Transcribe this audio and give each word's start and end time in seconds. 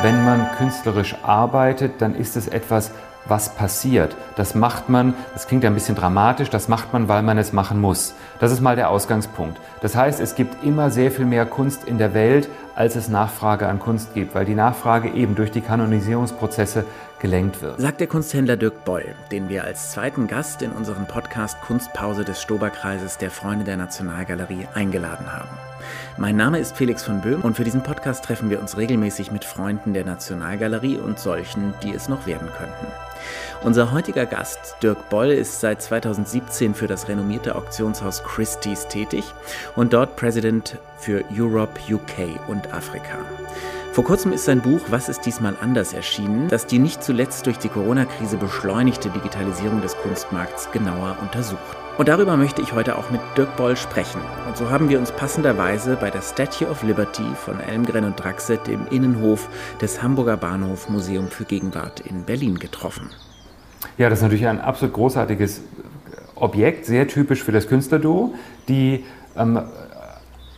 Wenn 0.00 0.24
man 0.24 0.46
künstlerisch 0.56 1.16
arbeitet, 1.24 2.00
dann 2.00 2.14
ist 2.14 2.36
es 2.36 2.46
etwas, 2.46 2.92
was 3.24 3.48
passiert. 3.56 4.14
Das 4.36 4.54
macht 4.54 4.88
man, 4.88 5.14
das 5.32 5.48
klingt 5.48 5.64
ein 5.64 5.74
bisschen 5.74 5.96
dramatisch, 5.96 6.50
das 6.50 6.68
macht 6.68 6.92
man, 6.92 7.08
weil 7.08 7.24
man 7.24 7.36
es 7.36 7.52
machen 7.52 7.80
muss. 7.80 8.14
Das 8.38 8.52
ist 8.52 8.60
mal 8.60 8.76
der 8.76 8.90
Ausgangspunkt. 8.90 9.60
Das 9.80 9.96
heißt, 9.96 10.20
es 10.20 10.36
gibt 10.36 10.62
immer 10.64 10.90
sehr 10.90 11.10
viel 11.10 11.24
mehr 11.24 11.46
Kunst 11.46 11.84
in 11.84 11.98
der 11.98 12.14
Welt, 12.14 12.48
als 12.76 12.94
es 12.94 13.08
Nachfrage 13.08 13.66
an 13.66 13.80
Kunst 13.80 14.14
gibt, 14.14 14.36
weil 14.36 14.44
die 14.44 14.54
Nachfrage 14.54 15.10
eben 15.10 15.34
durch 15.34 15.50
die 15.50 15.62
Kanonisierungsprozesse 15.62 16.84
gelenkt 17.18 17.60
wird. 17.60 17.80
Sagt 17.80 17.98
der 17.98 18.06
Kunsthändler 18.06 18.56
Dirk 18.56 18.84
Boll, 18.84 19.16
den 19.32 19.48
wir 19.48 19.64
als 19.64 19.90
zweiten 19.90 20.28
Gast 20.28 20.62
in 20.62 20.70
unseren 20.70 21.06
Podcast 21.06 21.60
Kunstpause 21.62 22.24
des 22.24 22.40
Stoberkreises 22.40 23.18
der 23.18 23.32
Freunde 23.32 23.64
der 23.64 23.76
Nationalgalerie 23.76 24.68
eingeladen 24.74 25.26
haben. 25.32 25.48
Mein 26.16 26.36
Name 26.36 26.58
ist 26.58 26.76
Felix 26.76 27.02
von 27.02 27.20
Böhm 27.20 27.42
und 27.42 27.56
für 27.56 27.64
diesen 27.64 27.82
Podcast 27.82 28.24
treffen 28.24 28.50
wir 28.50 28.60
uns 28.60 28.76
regelmäßig 28.76 29.30
mit 29.30 29.44
Freunden 29.44 29.94
der 29.94 30.04
Nationalgalerie 30.04 30.98
und 30.98 31.18
solchen, 31.18 31.74
die 31.82 31.92
es 31.92 32.08
noch 32.08 32.26
werden 32.26 32.48
könnten. 32.56 32.86
Unser 33.62 33.92
heutiger 33.92 34.26
Gast, 34.26 34.76
Dirk 34.82 35.08
Boll, 35.08 35.30
ist 35.30 35.60
seit 35.60 35.82
2017 35.82 36.74
für 36.74 36.86
das 36.86 37.08
renommierte 37.08 37.56
Auktionshaus 37.56 38.22
Christie's 38.22 38.86
tätig 38.88 39.24
und 39.76 39.92
dort 39.92 40.16
President 40.16 40.78
für 40.98 41.24
Europe, 41.36 41.80
UK 41.92 42.38
und 42.48 42.72
Afrika. 42.72 43.18
Vor 43.92 44.04
kurzem 44.04 44.32
ist 44.32 44.44
sein 44.44 44.60
Buch 44.60 44.80
Was 44.90 45.08
ist 45.08 45.22
diesmal 45.26 45.56
anders 45.60 45.92
erschienen, 45.92 46.46
das 46.48 46.66
die 46.66 46.78
nicht 46.78 47.02
zuletzt 47.02 47.46
durch 47.46 47.58
die 47.58 47.68
Corona-Krise 47.68 48.36
beschleunigte 48.36 49.10
Digitalisierung 49.10 49.82
des 49.82 49.96
Kunstmarkts 49.96 50.70
genauer 50.70 51.16
untersucht. 51.20 51.87
Und 51.98 52.06
darüber 52.06 52.36
möchte 52.36 52.62
ich 52.62 52.74
heute 52.74 52.96
auch 52.96 53.10
mit 53.10 53.20
Dirk 53.36 53.56
Boll 53.56 53.76
sprechen. 53.76 54.20
Und 54.46 54.56
so 54.56 54.70
haben 54.70 54.88
wir 54.88 55.00
uns 55.00 55.10
passenderweise 55.10 55.96
bei 55.96 56.10
der 56.10 56.22
Statue 56.22 56.68
of 56.70 56.84
Liberty 56.84 57.24
von 57.34 57.58
Elmgren 57.58 58.04
und 58.04 58.14
Draxet 58.14 58.68
im 58.68 58.86
Innenhof 58.92 59.48
des 59.80 60.00
Hamburger 60.00 60.36
Bahnhof 60.36 60.88
Museum 60.88 61.26
für 61.26 61.42
Gegenwart 61.42 61.98
in 61.98 62.22
Berlin 62.22 62.60
getroffen. 62.60 63.10
Ja, 63.96 64.08
das 64.08 64.20
ist 64.20 64.22
natürlich 64.22 64.46
ein 64.46 64.60
absolut 64.60 64.94
großartiges 64.94 65.60
Objekt, 66.36 66.86
sehr 66.86 67.08
typisch 67.08 67.42
für 67.42 67.50
das 67.50 67.66
Künstlerduo, 67.66 68.32
die 68.68 69.04
ähm, 69.36 69.58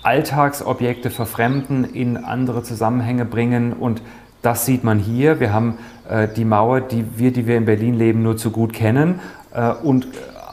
Alltagsobjekte 0.02 1.08
verfremden, 1.08 1.84
in 1.84 2.18
andere 2.18 2.62
Zusammenhänge 2.64 3.24
bringen 3.24 3.72
und 3.72 4.02
das 4.42 4.66
sieht 4.66 4.84
man 4.84 4.98
hier. 4.98 5.40
Wir 5.40 5.54
haben 5.54 5.78
äh, 6.06 6.28
die 6.28 6.44
Mauer, 6.44 6.82
die 6.82 7.04
wir, 7.16 7.32
die 7.32 7.46
wir 7.46 7.56
in 7.56 7.64
Berlin 7.64 7.94
leben, 7.94 8.22
nur 8.22 8.36
zu 8.36 8.50
gut 8.50 8.74
kennen 8.74 9.20
äh, 9.54 9.70
und 9.70 10.06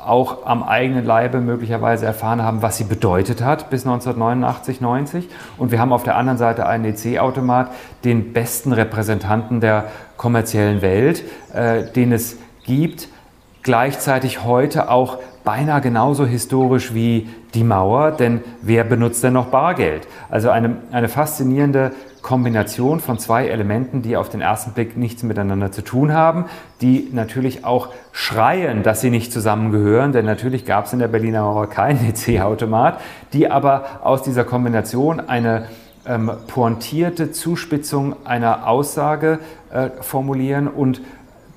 auch 0.07 0.45
am 0.45 0.63
eigenen 0.63 1.05
Leibe 1.05 1.41
möglicherweise 1.41 2.05
erfahren 2.05 2.41
haben, 2.41 2.61
was 2.61 2.77
sie 2.77 2.85
bedeutet 2.85 3.41
hat 3.43 3.69
bis 3.69 3.85
1989, 3.85 4.81
90. 4.81 5.29
Und 5.57 5.71
wir 5.71 5.79
haben 5.79 5.91
auf 5.91 6.03
der 6.03 6.15
anderen 6.15 6.37
Seite 6.37 6.65
einen 6.65 6.85
EC-Automat, 6.85 7.71
den 8.03 8.33
besten 8.33 8.73
Repräsentanten 8.73 9.59
der 9.61 9.85
kommerziellen 10.15 10.81
Welt, 10.81 11.23
äh, 11.53 11.83
den 11.91 12.11
es 12.11 12.37
gibt, 12.65 13.09
gleichzeitig 13.63 14.43
heute 14.43 14.89
auch 14.89 15.17
beinahe 15.43 15.81
genauso 15.81 16.25
historisch 16.25 16.93
wie 16.93 17.29
die 17.53 17.63
Mauer, 17.63 18.11
denn 18.11 18.41
wer 18.61 18.83
benutzt 18.83 19.23
denn 19.23 19.33
noch 19.33 19.47
Bargeld? 19.47 20.07
Also 20.29 20.49
eine, 20.49 20.77
eine 20.91 21.07
faszinierende 21.07 21.91
Kombination 22.27 22.99
von 22.99 23.19
zwei 23.19 23.47
Elementen, 23.47 24.01
die 24.01 24.17
auf 24.17 24.27
den 24.27 24.41
ersten 24.41 24.73
Blick 24.73 24.97
nichts 24.97 25.23
miteinander 25.23 25.71
zu 25.71 25.81
tun 25.81 26.11
haben, 26.11 26.43
die 26.81 27.07
natürlich 27.13 27.63
auch 27.63 27.87
schreien, 28.11 28.83
dass 28.83 28.99
sie 28.99 29.09
nicht 29.09 29.31
zusammengehören, 29.31 30.11
denn 30.11 30.25
natürlich 30.25 30.65
gab 30.65 30.87
es 30.87 30.93
in 30.93 30.99
der 30.99 31.07
Berliner 31.07 31.43
Mauer 31.43 31.69
keinen 31.69 32.05
EC-Automat, 32.05 32.99
die 33.31 33.49
aber 33.49 34.01
aus 34.03 34.23
dieser 34.23 34.43
Kombination 34.43 35.21
eine 35.21 35.67
ähm, 36.05 36.29
pointierte 36.47 37.31
Zuspitzung 37.31 38.17
einer 38.25 38.67
Aussage 38.67 39.39
äh, 39.71 39.89
formulieren 40.01 40.67
und 40.67 40.99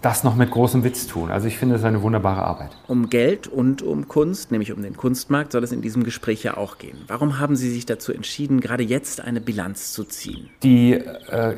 das 0.02 0.24
noch 0.24 0.34
mit 0.34 0.50
großem 0.50 0.84
Witz 0.84 1.06
tun. 1.06 1.30
Also 1.30 1.46
ich 1.46 1.58
finde 1.58 1.74
es 1.76 1.84
eine 1.84 2.02
wunderbare 2.02 2.42
Arbeit. 2.42 2.70
Um 2.86 3.10
Geld 3.10 3.46
und 3.46 3.82
um 3.82 4.08
Kunst, 4.08 4.50
nämlich 4.50 4.72
um 4.72 4.82
den 4.82 4.96
Kunstmarkt, 4.96 5.52
soll 5.52 5.62
es 5.62 5.72
in 5.72 5.82
diesem 5.82 6.04
Gespräch 6.04 6.42
ja 6.42 6.56
auch 6.56 6.78
gehen. 6.78 6.98
Warum 7.06 7.38
haben 7.38 7.56
Sie 7.56 7.70
sich 7.70 7.86
dazu 7.86 8.12
entschieden, 8.12 8.60
gerade 8.60 8.82
jetzt 8.82 9.20
eine 9.20 9.40
Bilanz 9.40 9.92
zu 9.92 10.04
ziehen? 10.04 10.48
Die 10.62 10.94
äh, 10.94 11.56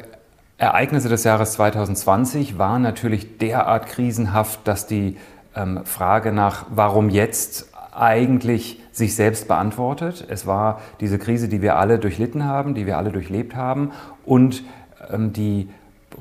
Ereignisse 0.58 1.08
des 1.08 1.24
Jahres 1.24 1.52
2020 1.52 2.58
waren 2.58 2.82
natürlich 2.82 3.38
derart 3.38 3.86
krisenhaft, 3.86 4.60
dass 4.64 4.86
die 4.86 5.16
ähm, 5.54 5.84
Frage 5.84 6.32
nach, 6.32 6.66
warum 6.70 7.10
jetzt 7.10 7.68
eigentlich 7.92 8.80
sich 8.90 9.14
selbst 9.14 9.48
beantwortet. 9.48 10.26
Es 10.28 10.46
war 10.46 10.80
diese 11.00 11.18
Krise, 11.18 11.48
die 11.48 11.62
wir 11.62 11.76
alle 11.76 11.98
durchlitten 11.98 12.44
haben, 12.44 12.74
die 12.74 12.86
wir 12.86 12.96
alle 12.98 13.12
durchlebt 13.12 13.54
haben 13.54 13.92
und 14.24 14.64
ähm, 15.10 15.32
die 15.32 15.68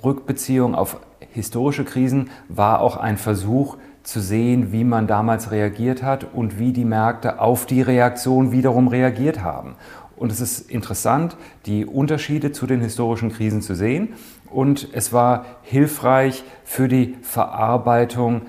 Rückbeziehung 0.03 0.75
auf 0.75 0.97
historische 1.33 1.85
Krisen 1.85 2.29
war 2.49 2.81
auch 2.81 2.97
ein 2.97 3.17
Versuch 3.17 3.77
zu 4.03 4.19
sehen, 4.19 4.71
wie 4.71 4.83
man 4.83 5.07
damals 5.07 5.51
reagiert 5.51 6.03
hat 6.03 6.27
und 6.33 6.57
wie 6.57 6.73
die 6.73 6.85
Märkte 6.85 7.39
auf 7.39 7.65
die 7.65 7.81
Reaktion 7.81 8.51
wiederum 8.51 8.87
reagiert 8.87 9.43
haben. 9.43 9.75
Und 10.15 10.31
es 10.31 10.39
ist 10.39 10.69
interessant, 10.69 11.35
die 11.65 11.85
Unterschiede 11.85 12.51
zu 12.51 12.67
den 12.67 12.81
historischen 12.81 13.31
Krisen 13.31 13.61
zu 13.61 13.73
sehen. 13.75 14.09
Und 14.51 14.87
es 14.93 15.13
war 15.13 15.45
hilfreich 15.63 16.43
für 16.63 16.87
die 16.87 17.15
Verarbeitung, 17.23 18.43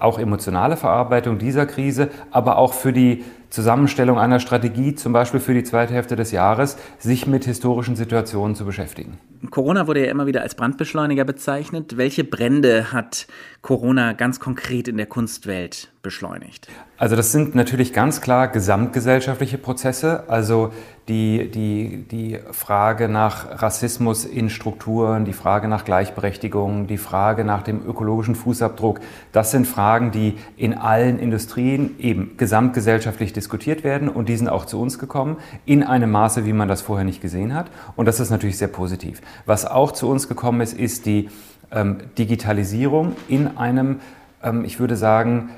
auch 0.00 0.18
emotionale 0.18 0.76
Verarbeitung 0.76 1.38
dieser 1.38 1.66
Krise, 1.66 2.10
aber 2.30 2.58
auch 2.58 2.72
für 2.72 2.92
die 2.92 3.24
Zusammenstellung 3.52 4.18
einer 4.18 4.40
Strategie, 4.40 4.94
zum 4.94 5.12
Beispiel 5.12 5.38
für 5.38 5.52
die 5.52 5.62
zweite 5.62 5.92
Hälfte 5.92 6.16
des 6.16 6.32
Jahres, 6.32 6.78
sich 6.98 7.26
mit 7.26 7.44
historischen 7.44 7.96
Situationen 7.96 8.56
zu 8.56 8.64
beschäftigen. 8.64 9.18
Corona 9.50 9.86
wurde 9.86 10.04
ja 10.04 10.10
immer 10.10 10.26
wieder 10.26 10.40
als 10.40 10.54
Brandbeschleuniger 10.54 11.24
bezeichnet. 11.24 11.98
Welche 11.98 12.24
Brände 12.24 12.92
hat 12.92 13.26
Corona 13.60 14.14
ganz 14.14 14.40
konkret 14.40 14.88
in 14.88 14.96
der 14.96 15.06
Kunstwelt 15.06 15.92
beschleunigt? 16.00 16.68
Also 16.96 17.14
das 17.14 17.32
sind 17.32 17.54
natürlich 17.54 17.92
ganz 17.92 18.22
klar 18.22 18.48
gesamtgesellschaftliche 18.48 19.58
Prozesse. 19.58 20.24
Also 20.28 20.72
die, 21.08 21.50
die, 21.50 22.04
die 22.10 22.38
Frage 22.52 23.08
nach 23.08 23.60
Rassismus 23.60 24.24
in 24.24 24.50
Strukturen, 24.50 25.24
die 25.24 25.32
Frage 25.32 25.66
nach 25.66 25.84
Gleichberechtigung, 25.84 26.86
die 26.86 26.96
Frage 26.96 27.44
nach 27.44 27.62
dem 27.62 27.84
ökologischen 27.84 28.36
Fußabdruck, 28.36 29.00
das 29.32 29.50
sind 29.50 29.66
Fragen, 29.66 30.12
die 30.12 30.38
in 30.56 30.74
allen 30.74 31.18
Industrien 31.18 31.98
eben 31.98 32.36
gesamtgesellschaftlich 32.36 33.32
diskutiert 33.32 33.82
werden 33.82 34.08
und 34.08 34.28
die 34.28 34.36
sind 34.36 34.48
auch 34.48 34.64
zu 34.64 34.80
uns 34.80 34.98
gekommen 35.00 35.38
in 35.66 35.82
einem 35.82 36.10
Maße, 36.10 36.46
wie 36.46 36.52
man 36.52 36.68
das 36.68 36.82
vorher 36.82 37.04
nicht 37.04 37.20
gesehen 37.20 37.52
hat. 37.52 37.66
Und 37.96 38.06
das 38.06 38.20
ist 38.20 38.30
natürlich 38.30 38.58
sehr 38.58 38.68
positiv. 38.68 39.20
Was 39.44 39.66
auch 39.66 39.90
zu 39.92 40.08
uns 40.08 40.28
gekommen 40.28 40.60
ist, 40.60 40.78
ist 40.78 41.06
die 41.06 41.30
ähm, 41.72 41.98
Digitalisierung 42.16 43.16
in 43.28 43.56
einem, 43.56 44.00
ähm, 44.42 44.64
ich 44.64 44.78
würde 44.78 44.96
sagen, 44.96 45.50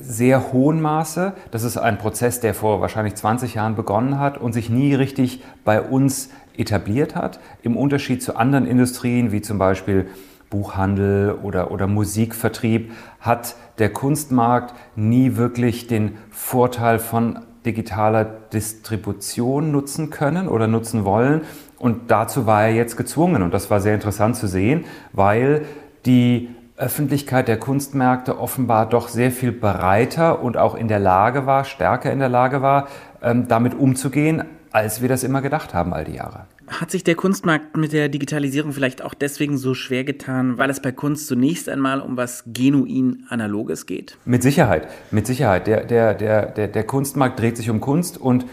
sehr 0.00 0.52
hohen 0.52 0.80
Maße. 0.80 1.32
Das 1.50 1.62
ist 1.62 1.76
ein 1.76 1.98
Prozess, 1.98 2.40
der 2.40 2.54
vor 2.54 2.80
wahrscheinlich 2.80 3.14
20 3.14 3.54
Jahren 3.54 3.76
begonnen 3.76 4.18
hat 4.18 4.38
und 4.38 4.52
sich 4.52 4.70
nie 4.70 4.94
richtig 4.94 5.42
bei 5.64 5.80
uns 5.80 6.30
etabliert 6.56 7.16
hat. 7.16 7.40
Im 7.62 7.76
Unterschied 7.76 8.22
zu 8.22 8.36
anderen 8.36 8.66
Industrien, 8.66 9.32
wie 9.32 9.42
zum 9.42 9.58
Beispiel 9.58 10.06
Buchhandel 10.50 11.32
oder, 11.42 11.70
oder 11.70 11.86
Musikvertrieb, 11.86 12.92
hat 13.20 13.56
der 13.78 13.92
Kunstmarkt 13.92 14.74
nie 14.94 15.36
wirklich 15.36 15.86
den 15.86 16.12
Vorteil 16.30 16.98
von 16.98 17.40
digitaler 17.66 18.24
Distribution 18.24 19.72
nutzen 19.72 20.10
können 20.10 20.48
oder 20.48 20.66
nutzen 20.66 21.04
wollen. 21.04 21.42
Und 21.78 22.10
dazu 22.10 22.46
war 22.46 22.64
er 22.64 22.74
jetzt 22.74 22.96
gezwungen. 22.96 23.42
Und 23.42 23.52
das 23.52 23.70
war 23.70 23.80
sehr 23.80 23.94
interessant 23.94 24.36
zu 24.36 24.46
sehen, 24.46 24.84
weil 25.12 25.62
die 26.06 26.50
Öffentlichkeit 26.76 27.46
der 27.46 27.58
Kunstmärkte 27.58 28.38
offenbar 28.38 28.88
doch 28.88 29.08
sehr 29.08 29.30
viel 29.30 29.52
bereiter 29.52 30.42
und 30.42 30.56
auch 30.56 30.74
in 30.74 30.88
der 30.88 30.98
Lage 30.98 31.46
war, 31.46 31.64
stärker 31.64 32.12
in 32.12 32.18
der 32.18 32.28
Lage 32.28 32.62
war, 32.62 32.88
ähm, 33.22 33.46
damit 33.46 33.74
umzugehen, 33.74 34.42
als 34.72 35.00
wir 35.00 35.08
das 35.08 35.22
immer 35.22 35.40
gedacht 35.40 35.72
haben 35.72 35.94
all 35.94 36.04
die 36.04 36.16
Jahre. 36.16 36.46
Hat 36.66 36.90
sich 36.90 37.04
der 37.04 37.14
Kunstmarkt 37.14 37.76
mit 37.76 37.92
der 37.92 38.08
Digitalisierung 38.08 38.72
vielleicht 38.72 39.02
auch 39.02 39.14
deswegen 39.14 39.56
so 39.56 39.74
schwer 39.74 40.02
getan, 40.02 40.58
weil 40.58 40.68
es 40.68 40.80
bei 40.80 40.90
Kunst 40.90 41.28
zunächst 41.28 41.68
einmal 41.68 42.00
um 42.00 42.16
was 42.16 42.42
genuin 42.46 43.24
Analoges 43.28 43.86
geht? 43.86 44.16
Mit 44.24 44.42
Sicherheit, 44.42 44.88
mit 45.12 45.28
Sicherheit. 45.28 45.68
Der, 45.68 45.84
der, 45.84 46.14
der, 46.14 46.46
der, 46.46 46.66
der 46.66 46.84
Kunstmarkt 46.84 47.38
dreht 47.38 47.56
sich 47.56 47.70
um 47.70 47.80
Kunst 47.80 48.18
und 48.18 48.46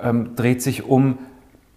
ähm, 0.00 0.36
dreht 0.36 0.62
sich 0.62 0.84
um 0.84 1.18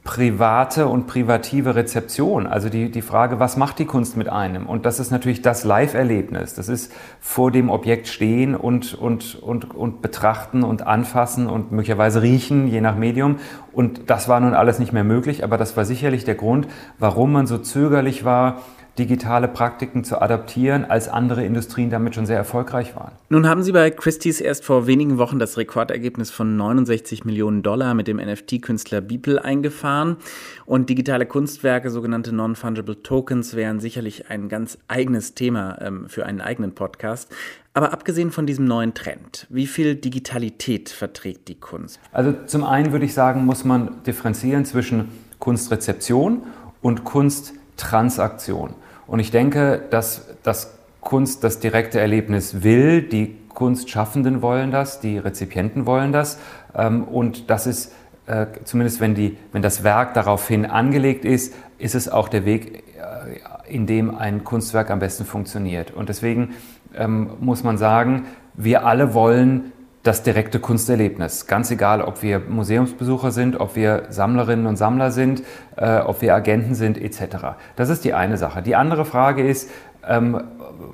private 0.07 0.87
und 0.87 1.05
privative 1.05 1.75
Rezeption. 1.75 2.47
Also 2.47 2.69
die, 2.69 2.89
die 2.89 3.01
Frage, 3.01 3.41
was 3.41 3.57
macht 3.57 3.77
die 3.77 3.83
Kunst 3.83 4.15
mit 4.15 4.29
einem? 4.29 4.65
Und 4.65 4.85
das 4.85 5.01
ist 5.01 5.11
natürlich 5.11 5.41
das 5.41 5.65
Live-Erlebnis. 5.65 6.53
Das 6.53 6.69
ist 6.69 6.93
vor 7.19 7.51
dem 7.51 7.69
Objekt 7.69 8.07
stehen 8.07 8.55
und, 8.55 8.93
und, 8.93 9.35
und, 9.35 9.75
und 9.75 10.01
betrachten 10.01 10.63
und 10.63 10.87
anfassen 10.87 11.47
und 11.47 11.73
möglicherweise 11.73 12.21
riechen, 12.21 12.69
je 12.69 12.79
nach 12.79 12.95
Medium. 12.95 13.35
Und 13.73 14.09
das 14.09 14.29
war 14.29 14.39
nun 14.39 14.53
alles 14.53 14.79
nicht 14.79 14.93
mehr 14.93 15.03
möglich, 15.03 15.43
aber 15.43 15.57
das 15.57 15.75
war 15.75 15.83
sicherlich 15.83 16.23
der 16.23 16.35
Grund, 16.35 16.69
warum 16.97 17.33
man 17.33 17.45
so 17.45 17.57
zögerlich 17.57 18.23
war, 18.23 18.61
digitale 18.97 19.47
Praktiken 19.47 20.03
zu 20.03 20.21
adaptieren, 20.21 20.85
als 20.85 21.07
andere 21.07 21.45
Industrien 21.45 21.89
damit 21.89 22.15
schon 22.15 22.25
sehr 22.25 22.37
erfolgreich 22.37 22.95
waren. 22.95 23.11
Nun 23.29 23.47
haben 23.47 23.61
Sie 23.61 23.71
bei 23.71 23.91
Christie's 23.91 24.41
erst 24.41 24.65
vor 24.65 24.87
wenigen 24.87 25.17
Wochen 25.17 25.39
das 25.39 25.57
Rekordergebnis 25.57 26.31
von 26.31 26.57
69 26.57 27.23
Millionen 27.25 27.61
Dollar 27.61 27.93
mit 27.93 28.07
dem 28.07 28.17
NFT-Künstler 28.17 29.01
Beeple 29.01 29.43
eingefahren. 29.43 30.17
Und 30.65 30.89
digitale 30.89 31.25
Kunstwerke, 31.25 31.89
sogenannte 31.91 32.33
Non-Fungible 32.33 33.03
Tokens, 33.03 33.55
wären 33.55 33.79
sicherlich 33.79 34.29
ein 34.29 34.49
ganz 34.49 34.77
eigenes 34.87 35.35
Thema 35.35 35.77
ähm, 35.81 36.09
für 36.09 36.25
einen 36.25 36.41
eigenen 36.41 36.73
Podcast. 36.73 37.31
Aber 37.73 37.93
abgesehen 37.93 38.31
von 38.31 38.47
diesem 38.47 38.65
neuen 38.65 38.95
Trend, 38.95 39.45
wie 39.49 39.67
viel 39.67 39.95
Digitalität 39.95 40.89
verträgt 40.89 41.47
die 41.47 41.59
Kunst? 41.59 41.99
Also 42.11 42.33
zum 42.47 42.63
einen 42.63 42.91
würde 42.91 43.05
ich 43.05 43.13
sagen, 43.13 43.45
muss 43.45 43.63
man 43.63 44.03
differenzieren 44.03 44.65
zwischen 44.65 45.09
Kunstrezeption 45.37 46.41
und 46.81 47.03
Kunsttransaktion. 47.03 48.73
Und 49.07 49.19
ich 49.19 49.31
denke, 49.31 49.81
dass 49.89 50.27
das 50.43 50.77
Kunst 51.01 51.43
das 51.43 51.59
direkte 51.59 51.99
Erlebnis 51.99 52.63
will, 52.63 53.01
die 53.01 53.35
Kunstschaffenden 53.49 54.41
wollen 54.41 54.69
das, 54.69 54.99
die 54.99 55.17
Rezipienten 55.17 55.85
wollen 55.85 56.11
das. 56.11 56.37
Ähm, 56.75 57.05
und 57.05 57.49
das 57.49 57.65
ist, 57.65 57.93
äh, 58.27 58.45
zumindest 58.65 58.99
wenn, 58.99 59.15
die, 59.15 59.37
wenn 59.51 59.61
das 59.61 59.83
Werk 59.83 60.13
daraufhin 60.13 60.65
angelegt 60.65 61.25
ist, 61.25 61.55
ist 61.77 61.95
es 61.95 62.09
auch 62.09 62.29
der 62.29 62.45
Weg, 62.45 62.83
äh, 62.97 63.73
in 63.73 63.87
dem 63.87 64.13
ein 64.15 64.43
Kunstwerk 64.43 64.91
am 64.91 64.99
besten 64.99 65.25
funktioniert. 65.25 65.91
Und 65.91 66.09
deswegen 66.09 66.53
ähm, 66.95 67.31
muss 67.39 67.63
man 67.63 67.77
sagen, 67.77 68.25
wir 68.53 68.85
alle 68.85 69.13
wollen 69.13 69.71
das 70.07 70.23
direkte 70.23 70.59
Kunsterlebnis. 70.59 71.47
Ganz 71.47 71.69
egal, 71.69 72.01
ob 72.01 72.23
wir 72.23 72.39
Museumsbesucher 72.39 73.31
sind, 73.31 73.59
ob 73.59 73.75
wir 73.75 74.03
Sammlerinnen 74.09 74.65
und 74.65 74.77
Sammler 74.77 75.11
sind, 75.11 75.43
äh, 75.75 75.99
ob 75.99 76.21
wir 76.21 76.33
Agenten 76.33 76.75
sind, 76.75 76.97
etc. 76.97 77.57
Das 77.75 77.89
ist 77.89 78.05
die 78.05 78.13
eine 78.13 78.37
Sache. 78.37 78.61
Die 78.61 78.77
andere 78.77 79.03
Frage 79.03 79.45
ist, 79.45 79.69
ähm, 80.07 80.41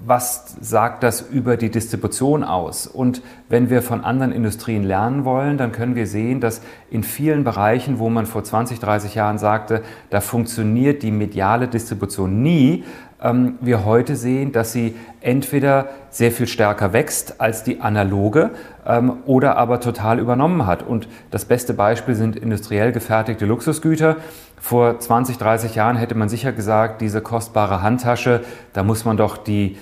was 0.06 0.56
sagt 0.62 1.04
das 1.04 1.22
über 1.22 1.58
die 1.58 1.70
Distribution 1.70 2.44
aus? 2.44 2.88
Und 2.88 3.22
wenn 3.50 3.70
wir 3.70 3.84
von 3.84 4.04
anderen 4.04 4.32
Industrien 4.32 4.84
lernen 4.84 5.26
wollen, 5.26 5.58
dann 5.58 5.72
können 5.72 5.96
wir 5.96 6.08
sehen, 6.08 6.40
dass 6.40 6.62
in 6.90 7.04
vielen 7.04 7.44
Bereichen, 7.44 8.00
wo 8.00 8.10
man 8.10 8.26
vor 8.26 8.44
20, 8.44 8.80
30 8.80 9.14
Jahren 9.14 9.38
sagte, 9.38 9.84
da 10.10 10.22
funktioniert 10.22 11.04
die 11.04 11.12
mediale 11.12 11.68
Distribution 11.68 12.42
nie, 12.42 12.84
ähm, 13.24 13.58
wir 13.62 13.86
heute 13.86 14.16
sehen, 14.16 14.52
dass 14.52 14.74
sie 14.74 14.96
entweder 15.22 15.88
sehr 16.10 16.32
viel 16.32 16.48
stärker 16.48 16.94
wächst 16.94 17.40
als 17.42 17.64
die 17.64 17.82
analoge 17.82 18.52
ähm, 18.86 19.18
oder 19.26 19.58
aber 19.58 19.80
total 19.80 20.20
übernommen 20.20 20.68
hat. 20.68 20.84
Und 20.84 21.08
das 21.32 21.46
beste 21.46 21.74
Beispiel 21.74 22.16
sind 22.16 22.36
industriell 22.36 22.92
gefertigte 22.92 23.46
Luxusgüter. 23.46 24.18
Vor 24.60 25.00
20, 25.00 25.38
30 25.38 25.76
Jahren 25.76 25.98
hätte 25.98 26.16
man 26.16 26.30
sicher 26.30 26.52
gesagt, 26.52 27.02
diese 27.02 27.22
kostbare 27.22 27.82
Handtasche, 27.82 28.42
da 28.74 28.84
muss 28.84 29.06
man 29.06 29.18
doch 29.18 29.38
die 29.38 29.78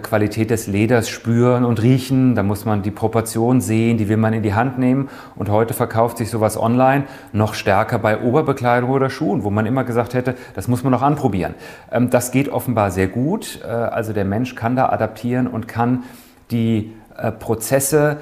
Qualität 0.00 0.50
des 0.50 0.68
Leders 0.68 1.08
spüren 1.08 1.64
und 1.64 1.82
riechen, 1.82 2.36
da 2.36 2.44
muss 2.44 2.64
man 2.64 2.82
die 2.82 2.92
Proportion 2.92 3.60
sehen, 3.60 3.98
die 3.98 4.08
will 4.08 4.16
man 4.16 4.32
in 4.32 4.44
die 4.44 4.54
Hand 4.54 4.78
nehmen. 4.78 5.08
Und 5.34 5.50
heute 5.50 5.74
verkauft 5.74 6.18
sich 6.18 6.30
sowas 6.30 6.56
online 6.56 7.04
noch 7.32 7.54
stärker 7.54 7.98
bei 7.98 8.22
Oberbekleidung 8.22 8.90
oder 8.90 9.10
Schuhen, 9.10 9.42
wo 9.42 9.50
man 9.50 9.66
immer 9.66 9.82
gesagt 9.82 10.14
hätte, 10.14 10.36
das 10.54 10.68
muss 10.68 10.84
man 10.84 10.92
noch 10.92 11.02
anprobieren. 11.02 11.54
Ähm, 11.90 12.10
das 12.10 12.30
geht 12.30 12.48
offenbar 12.48 12.92
sehr 12.92 13.08
gut. 13.08 13.60
Äh, 13.64 13.66
also 13.66 14.12
der 14.12 14.24
Mensch 14.24 14.54
kann 14.54 14.76
da 14.76 14.88
adaptieren 14.90 15.48
und 15.48 15.66
kann 15.66 16.04
die 16.52 16.92
äh, 17.16 17.32
Prozesse 17.32 18.18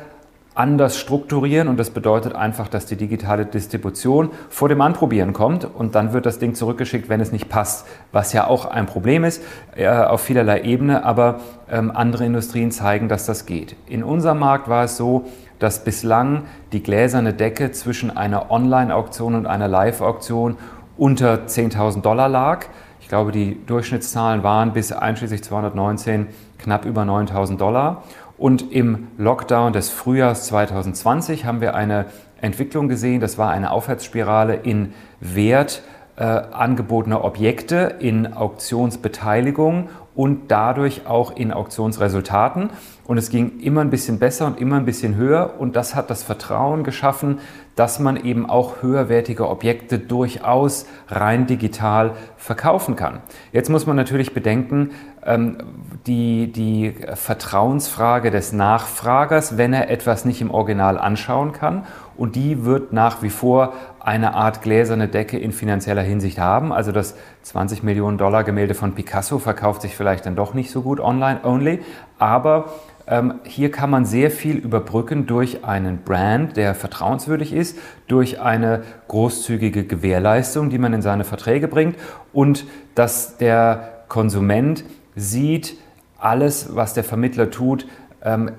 anders 0.54 0.98
strukturieren 0.98 1.68
und 1.68 1.78
das 1.78 1.90
bedeutet 1.90 2.34
einfach, 2.34 2.68
dass 2.68 2.86
die 2.86 2.96
digitale 2.96 3.44
Distribution 3.44 4.30
vor 4.48 4.68
dem 4.68 4.80
Anprobieren 4.80 5.32
kommt 5.32 5.64
und 5.64 5.94
dann 5.94 6.12
wird 6.12 6.26
das 6.26 6.38
Ding 6.38 6.54
zurückgeschickt, 6.54 7.08
wenn 7.08 7.20
es 7.20 7.32
nicht 7.32 7.48
passt, 7.48 7.86
was 8.12 8.32
ja 8.32 8.46
auch 8.46 8.64
ein 8.64 8.86
Problem 8.86 9.24
ist 9.24 9.42
äh, 9.74 9.88
auf 9.88 10.20
vielerlei 10.20 10.62
Ebene, 10.62 11.04
aber 11.04 11.40
ähm, 11.70 11.90
andere 11.92 12.24
Industrien 12.24 12.70
zeigen, 12.70 13.08
dass 13.08 13.26
das 13.26 13.46
geht. 13.46 13.74
In 13.86 14.04
unserem 14.04 14.38
Markt 14.38 14.68
war 14.68 14.84
es 14.84 14.96
so, 14.96 15.24
dass 15.58 15.82
bislang 15.82 16.44
die 16.72 16.82
gläserne 16.82 17.32
Decke 17.32 17.72
zwischen 17.72 18.16
einer 18.16 18.50
Online-Auktion 18.50 19.34
und 19.34 19.46
einer 19.46 19.68
Live-Auktion 19.68 20.56
unter 20.96 21.46
10.000 21.46 22.02
Dollar 22.02 22.28
lag. 22.28 22.66
Ich 23.00 23.08
glaube, 23.08 23.32
die 23.32 23.64
Durchschnittszahlen 23.66 24.42
waren 24.42 24.72
bis 24.72 24.92
einschließlich 24.92 25.42
219 25.42 26.28
knapp 26.58 26.84
über 26.84 27.02
9.000 27.02 27.58
Dollar. 27.58 28.02
Und 28.36 28.72
im 28.72 29.08
Lockdown 29.16 29.72
des 29.72 29.90
Frühjahrs 29.90 30.46
2020 30.46 31.44
haben 31.44 31.60
wir 31.60 31.74
eine 31.74 32.06
Entwicklung 32.40 32.88
gesehen, 32.88 33.20
das 33.20 33.38
war 33.38 33.50
eine 33.50 33.70
Aufwärtsspirale 33.70 34.54
in 34.56 34.92
Wert 35.20 35.82
äh, 36.16 36.24
angebotener 36.24 37.24
Objekte, 37.24 37.96
in 37.98 38.32
Auktionsbeteiligung 38.32 39.88
und 40.14 40.50
dadurch 40.50 41.06
auch 41.06 41.36
in 41.36 41.52
Auktionsresultaten. 41.52 42.70
Und 43.06 43.18
es 43.18 43.28
ging 43.30 43.60
immer 43.60 43.82
ein 43.82 43.90
bisschen 43.90 44.18
besser 44.18 44.46
und 44.46 44.60
immer 44.60 44.76
ein 44.76 44.84
bisschen 44.84 45.16
höher. 45.16 45.54
Und 45.58 45.76
das 45.76 45.94
hat 45.94 46.08
das 46.08 46.22
Vertrauen 46.22 46.84
geschaffen, 46.84 47.40
dass 47.76 47.98
man 47.98 48.16
eben 48.16 48.48
auch 48.48 48.82
höherwertige 48.82 49.48
Objekte 49.48 49.98
durchaus 49.98 50.86
rein 51.08 51.46
digital 51.46 52.12
verkaufen 52.36 52.96
kann. 52.96 53.20
Jetzt 53.52 53.68
muss 53.68 53.86
man 53.86 53.96
natürlich 53.96 54.32
bedenken, 54.32 54.90
ähm, 55.24 55.58
die, 56.06 56.52
die 56.52 56.94
Vertrauensfrage 57.14 58.30
des 58.30 58.52
Nachfragers, 58.52 59.58
wenn 59.58 59.72
er 59.72 59.90
etwas 59.90 60.24
nicht 60.24 60.40
im 60.40 60.50
Original 60.50 60.96
anschauen 60.96 61.52
kann. 61.52 61.84
Und 62.16 62.36
die 62.36 62.64
wird 62.64 62.92
nach 62.92 63.22
wie 63.22 63.30
vor 63.30 63.72
eine 64.00 64.34
Art 64.34 64.62
gläserne 64.62 65.08
Decke 65.08 65.38
in 65.38 65.52
finanzieller 65.52 66.02
Hinsicht 66.02 66.38
haben. 66.38 66.72
Also 66.72 66.92
das 66.92 67.16
20 67.42 67.82
Millionen 67.82 68.18
Dollar 68.18 68.44
Gemälde 68.44 68.74
von 68.74 68.94
Picasso 68.94 69.38
verkauft 69.38 69.82
sich 69.82 69.96
vielleicht 69.96 70.26
dann 70.26 70.36
doch 70.36 70.54
nicht 70.54 70.70
so 70.70 70.82
gut 70.82 71.00
online 71.00 71.40
only. 71.44 71.80
Aber 72.18 72.66
ähm, 73.06 73.34
hier 73.44 73.70
kann 73.70 73.90
man 73.90 74.04
sehr 74.04 74.30
viel 74.30 74.56
überbrücken 74.56 75.26
durch 75.26 75.64
einen 75.64 75.98
Brand, 76.04 76.56
der 76.56 76.74
vertrauenswürdig 76.74 77.52
ist, 77.52 77.78
durch 78.06 78.40
eine 78.40 78.82
großzügige 79.08 79.84
Gewährleistung, 79.84 80.70
die 80.70 80.78
man 80.78 80.92
in 80.92 81.02
seine 81.02 81.24
Verträge 81.24 81.68
bringt 81.68 81.96
und 82.32 82.64
dass 82.94 83.36
der 83.36 84.04
Konsument 84.08 84.84
sieht, 85.16 85.76
alles, 86.18 86.74
was 86.74 86.94
der 86.94 87.04
Vermittler 87.04 87.50
tut, 87.50 87.86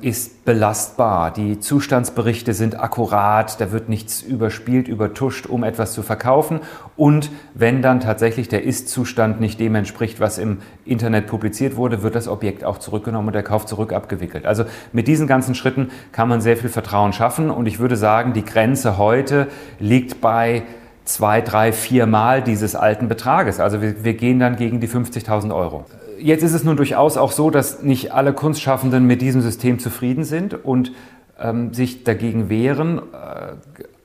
ist 0.01 0.45
belastbar. 0.45 1.31
Die 1.31 1.59
Zustandsberichte 1.59 2.53
sind 2.53 2.79
akkurat, 2.79 3.59
da 3.59 3.71
wird 3.71 3.89
nichts 3.89 4.21
überspielt, 4.21 4.87
übertuscht, 4.87 5.47
um 5.47 5.63
etwas 5.63 5.93
zu 5.93 6.03
verkaufen. 6.03 6.59
Und 6.95 7.31
wenn 7.55 7.81
dann 7.81 7.99
tatsächlich 7.99 8.47
der 8.47 8.63
Ist-Zustand 8.63 9.41
nicht 9.41 9.59
dem 9.59 9.73
entspricht, 9.73 10.19
was 10.19 10.37
im 10.37 10.59
Internet 10.85 11.25
publiziert 11.25 11.77
wurde, 11.77 12.03
wird 12.03 12.13
das 12.13 12.27
Objekt 12.27 12.63
auch 12.63 12.77
zurückgenommen 12.77 13.29
und 13.29 13.33
der 13.33 13.41
Kauf 13.41 13.65
zurück 13.65 13.91
abgewickelt. 13.91 14.45
Also 14.45 14.65
mit 14.93 15.07
diesen 15.07 15.25
ganzen 15.25 15.55
Schritten 15.55 15.89
kann 16.11 16.29
man 16.29 16.41
sehr 16.41 16.57
viel 16.57 16.69
Vertrauen 16.69 17.11
schaffen. 17.11 17.49
Und 17.49 17.65
ich 17.65 17.79
würde 17.79 17.97
sagen, 17.97 18.33
die 18.33 18.45
Grenze 18.45 18.99
heute 18.99 19.47
liegt 19.79 20.21
bei 20.21 20.61
zwei, 21.05 21.41
drei, 21.41 21.71
vier 21.71 22.05
Mal 22.05 22.43
dieses 22.43 22.75
alten 22.75 23.07
Betrages. 23.07 23.59
Also 23.59 23.81
wir, 23.81 24.03
wir 24.03 24.13
gehen 24.13 24.39
dann 24.39 24.57
gegen 24.57 24.79
die 24.79 24.87
50.000 24.87 25.55
Euro. 25.55 25.85
Jetzt 26.19 26.43
ist 26.43 26.53
es 26.53 26.63
nun 26.63 26.77
durchaus 26.77 27.17
auch 27.17 27.31
so, 27.31 27.49
dass 27.49 27.83
nicht 27.83 28.13
alle 28.13 28.33
Kunstschaffenden 28.33 29.05
mit 29.05 29.21
diesem 29.21 29.41
System 29.41 29.79
zufrieden 29.79 30.23
sind 30.23 30.53
und 30.53 30.91
ähm, 31.39 31.73
sich 31.73 32.03
dagegen 32.03 32.49
wehren, 32.49 32.99
äh, 32.99 33.53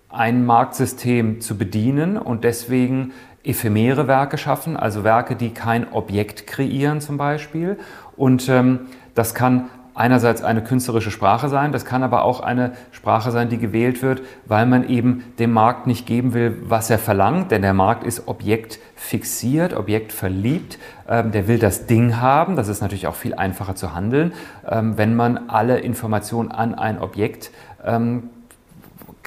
ein 0.09 0.45
Marktsystem 0.45 1.40
zu 1.40 1.57
bedienen 1.57 2.17
und 2.17 2.45
deswegen 2.45 3.12
ephemere 3.45 4.09
Werke 4.09 4.38
schaffen, 4.38 4.76
also 4.76 5.05
Werke, 5.05 5.37
die 5.37 5.50
kein 5.50 5.93
Objekt 5.93 6.47
kreieren 6.47 7.00
zum 7.00 7.17
Beispiel. 7.17 7.79
Und 8.17 8.49
ähm, 8.49 8.81
das 9.14 9.35
kann 9.35 9.71
einerseits 10.00 10.42
eine 10.42 10.64
künstlerische 10.64 11.11
Sprache 11.11 11.50
sein, 11.50 11.73
das 11.73 11.85
kann 11.85 12.02
aber 12.02 12.25
auch 12.25 12.40
eine 12.40 12.73
Sprache 12.90 13.30
sein, 13.30 13.50
die 13.50 13.59
gewählt 13.59 14.02
wird, 14.02 14.23
weil 14.47 14.64
man 14.64 14.88
eben 14.88 15.25
dem 15.38 15.52
Markt 15.52 15.87
nicht 15.87 16.07
geben 16.07 16.33
will, 16.33 16.57
was 16.64 16.88
er 16.88 16.99
verlangt, 16.99 17.50
denn 17.50 17.61
der 17.61 17.75
Markt 17.75 18.04
ist 18.04 18.26
objektfixiert, 18.26 19.75
objektverliebt, 19.75 20.78
ähm, 21.07 21.33
der 21.33 21.49
will 21.49 21.59
das 21.59 21.87
Ding 21.87 22.19
haben, 22.19 22.57
das 22.57 22.69
ist 22.69 22.80
natürlich 22.80 23.07
auch 23.07 23.14
viel 23.14 23.35
einfacher 23.35 23.75
zu 23.75 23.95
handeln, 23.95 24.33
ähm, 24.66 24.97
wenn 24.97 25.14
man 25.14 25.50
alle 25.50 25.78
Informationen 25.80 26.50
an 26.50 26.75
ein 26.75 26.99
Objekt 26.99 27.50
ähm, 27.85 28.30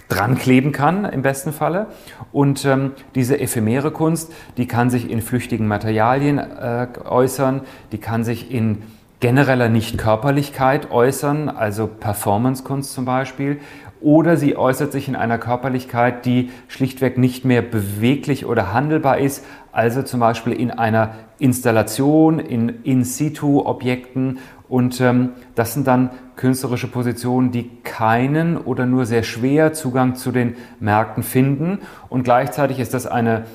dran 0.09 0.39
kann, 0.71 1.05
im 1.05 1.21
besten 1.21 1.53
Falle. 1.53 1.87
Und 2.31 2.65
ähm, 2.65 2.93
diese 3.13 3.39
ephemere 3.39 3.91
Kunst, 3.91 4.33
die 4.57 4.67
kann 4.67 4.89
sich 4.89 5.09
in 5.09 5.21
flüchtigen 5.21 5.67
Materialien 5.67 6.39
äh, 6.39 6.87
äußern, 7.05 7.61
die 7.91 7.99
kann 7.99 8.23
sich 8.23 8.51
in 8.51 8.81
genereller 9.23 9.69
Nichtkörperlichkeit 9.69 10.91
äußern, 10.91 11.47
also 11.47 11.87
Performancekunst 11.87 12.91
zum 12.91 13.05
Beispiel, 13.05 13.61
oder 14.01 14.35
sie 14.35 14.57
äußert 14.57 14.91
sich 14.91 15.07
in 15.07 15.15
einer 15.15 15.37
Körperlichkeit, 15.37 16.25
die 16.25 16.51
schlichtweg 16.67 17.17
nicht 17.17 17.45
mehr 17.45 17.61
beweglich 17.61 18.45
oder 18.45 18.73
handelbar 18.73 19.19
ist, 19.19 19.45
also 19.71 20.01
zum 20.01 20.19
Beispiel 20.19 20.51
in 20.51 20.71
einer 20.71 21.11
Installation, 21.39 22.39
in 22.39 22.83
In-situ-Objekten. 22.83 24.39
Und 24.67 24.99
ähm, 24.99 25.29
das 25.55 25.73
sind 25.73 25.87
dann 25.87 26.09
künstlerische 26.35 26.89
Positionen, 26.89 27.51
die 27.51 27.69
keinen 27.85 28.57
oder 28.57 28.85
nur 28.85 29.05
sehr 29.05 29.23
schwer 29.23 29.71
Zugang 29.71 30.15
zu 30.15 30.33
den 30.33 30.57
Märkten 30.81 31.23
finden. 31.23 31.79
Und 32.09 32.23
gleichzeitig 32.23 32.77
ist 32.77 32.93
das 32.93 33.07
eine 33.07 33.45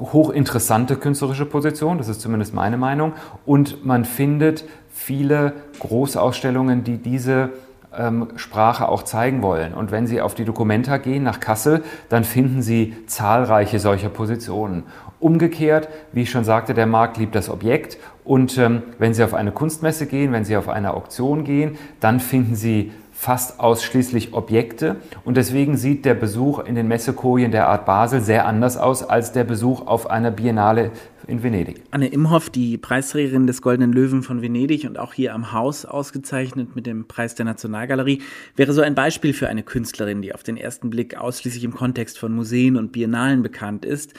hochinteressante 0.00 0.96
künstlerische 0.96 1.44
Position, 1.44 1.98
das 1.98 2.08
ist 2.08 2.20
zumindest 2.20 2.54
meine 2.54 2.76
Meinung. 2.76 3.12
Und 3.44 3.84
man 3.84 4.04
findet 4.04 4.64
viele 4.98 5.52
Großausstellungen, 5.78 6.82
die 6.82 6.98
diese 6.98 7.50
ähm, 7.96 8.28
Sprache 8.36 8.88
auch 8.88 9.04
zeigen 9.04 9.42
wollen. 9.42 9.72
Und 9.72 9.90
wenn 9.90 10.06
Sie 10.06 10.20
auf 10.20 10.34
die 10.34 10.44
Documenta 10.44 10.98
gehen 10.98 11.22
nach 11.22 11.40
Kassel, 11.40 11.82
dann 12.08 12.24
finden 12.24 12.62
Sie 12.62 12.94
zahlreiche 13.06 13.78
solcher 13.78 14.08
Positionen. 14.08 14.82
Umgekehrt, 15.20 15.88
wie 16.12 16.22
ich 16.22 16.30
schon 16.30 16.44
sagte, 16.44 16.74
der 16.74 16.86
Markt 16.86 17.16
liebt 17.16 17.34
das 17.34 17.48
Objekt. 17.48 17.96
Und 18.24 18.58
ähm, 18.58 18.82
wenn 18.98 19.14
Sie 19.14 19.22
auf 19.22 19.34
eine 19.34 19.52
Kunstmesse 19.52 20.06
gehen, 20.06 20.32
wenn 20.32 20.44
Sie 20.44 20.56
auf 20.56 20.68
eine 20.68 20.92
Auktion 20.92 21.44
gehen, 21.44 21.78
dann 22.00 22.20
finden 22.20 22.56
Sie 22.56 22.92
fast 23.18 23.58
ausschließlich 23.58 24.32
Objekte 24.32 24.94
und 25.24 25.36
deswegen 25.36 25.76
sieht 25.76 26.04
der 26.04 26.14
Besuch 26.14 26.60
in 26.60 26.76
den 26.76 26.86
Messekojen 26.86 27.50
der 27.50 27.66
Art 27.66 27.84
Basel 27.84 28.20
sehr 28.20 28.46
anders 28.46 28.76
aus 28.76 29.02
als 29.02 29.32
der 29.32 29.42
Besuch 29.42 29.84
auf 29.88 30.08
einer 30.08 30.30
Biennale 30.30 30.92
in 31.26 31.42
Venedig. 31.42 31.82
Anne 31.90 32.06
Imhoff, 32.06 32.48
die 32.48 32.78
Preisträgerin 32.78 33.48
des 33.48 33.60
Goldenen 33.60 33.92
Löwen 33.92 34.22
von 34.22 34.40
Venedig 34.40 34.86
und 34.86 35.00
auch 35.00 35.14
hier 35.14 35.34
am 35.34 35.52
Haus 35.52 35.84
ausgezeichnet 35.84 36.76
mit 36.76 36.86
dem 36.86 37.08
Preis 37.08 37.34
der 37.34 37.44
Nationalgalerie, 37.44 38.22
wäre 38.54 38.72
so 38.72 38.82
ein 38.82 38.94
Beispiel 38.94 39.34
für 39.34 39.48
eine 39.48 39.64
Künstlerin, 39.64 40.22
die 40.22 40.32
auf 40.32 40.44
den 40.44 40.56
ersten 40.56 40.88
Blick 40.88 41.18
ausschließlich 41.18 41.64
im 41.64 41.74
Kontext 41.74 42.20
von 42.20 42.32
Museen 42.32 42.76
und 42.76 42.92
Biennalen 42.92 43.42
bekannt 43.42 43.84
ist 43.84 44.14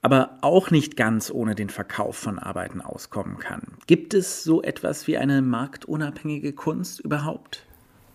aber 0.00 0.38
auch 0.42 0.70
nicht 0.70 0.96
ganz 0.96 1.28
ohne 1.28 1.56
den 1.56 1.70
Verkauf 1.70 2.16
von 2.16 2.38
Arbeiten 2.38 2.80
auskommen 2.80 3.38
kann. 3.38 3.62
Gibt 3.88 4.14
es 4.14 4.44
so 4.44 4.62
etwas 4.62 5.08
wie 5.08 5.18
eine 5.18 5.42
marktunabhängige 5.42 6.52
Kunst 6.52 7.00
überhaupt? 7.00 7.67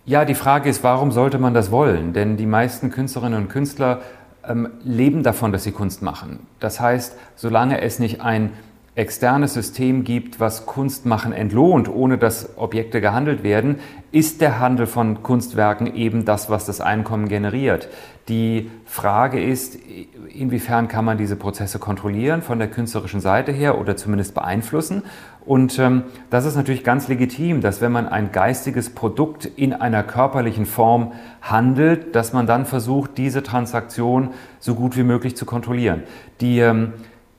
Ja, 0.05 0.25
die 0.25 0.35
Frage 0.35 0.69
ist, 0.69 0.83
warum 0.83 1.13
sollte 1.13 1.39
man 1.39 1.53
das 1.53 1.71
wollen? 1.71 2.11
Denn 2.11 2.35
die 2.35 2.45
meisten 2.45 2.91
Künstlerinnen 2.91 3.43
und 3.43 3.47
Künstler 3.47 4.01
ähm, 4.45 4.69
leben 4.83 5.23
davon, 5.23 5.53
dass 5.53 5.63
sie 5.63 5.71
Kunst 5.71 6.01
machen. 6.01 6.45
Das 6.59 6.81
heißt, 6.81 7.17
solange 7.35 7.79
es 7.79 7.99
nicht 7.99 8.19
ein 8.19 8.51
externes 8.95 9.55
System 9.55 10.03
gibt, 10.03 10.39
was 10.39 10.67
Kunstmachen 10.67 11.33
entlohnt, 11.33 11.89
ohne 11.89 12.19
dass 12.19 12.57
Objekte 12.57 13.01
gehandelt 13.01 13.43
werden, 13.43 13.79
ist 14.11 14.39
der 14.41 14.59
Handel 14.59 14.85
von 14.85 15.23
Kunstwerken 15.23 15.95
eben 15.95 16.25
das, 16.25 16.49
was 16.51 16.65
das 16.65 16.79
Einkommen 16.79 17.27
generiert. 17.27 17.89
Die 18.29 18.69
Frage 18.85 19.43
ist, 19.43 19.77
inwiefern 20.29 20.87
kann 20.87 21.03
man 21.03 21.17
diese 21.17 21.35
Prozesse 21.35 21.79
kontrollieren 21.79 22.43
von 22.43 22.59
der 22.59 22.69
künstlerischen 22.69 23.19
Seite 23.19 23.51
her 23.51 23.79
oder 23.79 23.97
zumindest 23.97 24.35
beeinflussen. 24.35 25.01
Und 25.43 25.77
ähm, 25.79 26.03
das 26.29 26.45
ist 26.45 26.55
natürlich 26.55 26.83
ganz 26.83 27.07
legitim, 27.07 27.59
dass 27.61 27.81
wenn 27.81 27.91
man 27.91 28.07
ein 28.07 28.31
geistiges 28.31 28.91
Produkt 28.91 29.45
in 29.45 29.73
einer 29.73 30.03
körperlichen 30.03 30.65
Form 30.65 31.11
handelt, 31.41 32.15
dass 32.15 32.31
man 32.31 32.45
dann 32.45 32.65
versucht, 32.65 33.17
diese 33.17 33.43
Transaktion 33.43 34.29
so 34.59 34.75
gut 34.75 34.95
wie 34.95 35.03
möglich 35.03 35.35
zu 35.35 35.45
kontrollieren. 35.45 36.03
Die 36.39 36.59
ähm, 36.59 36.93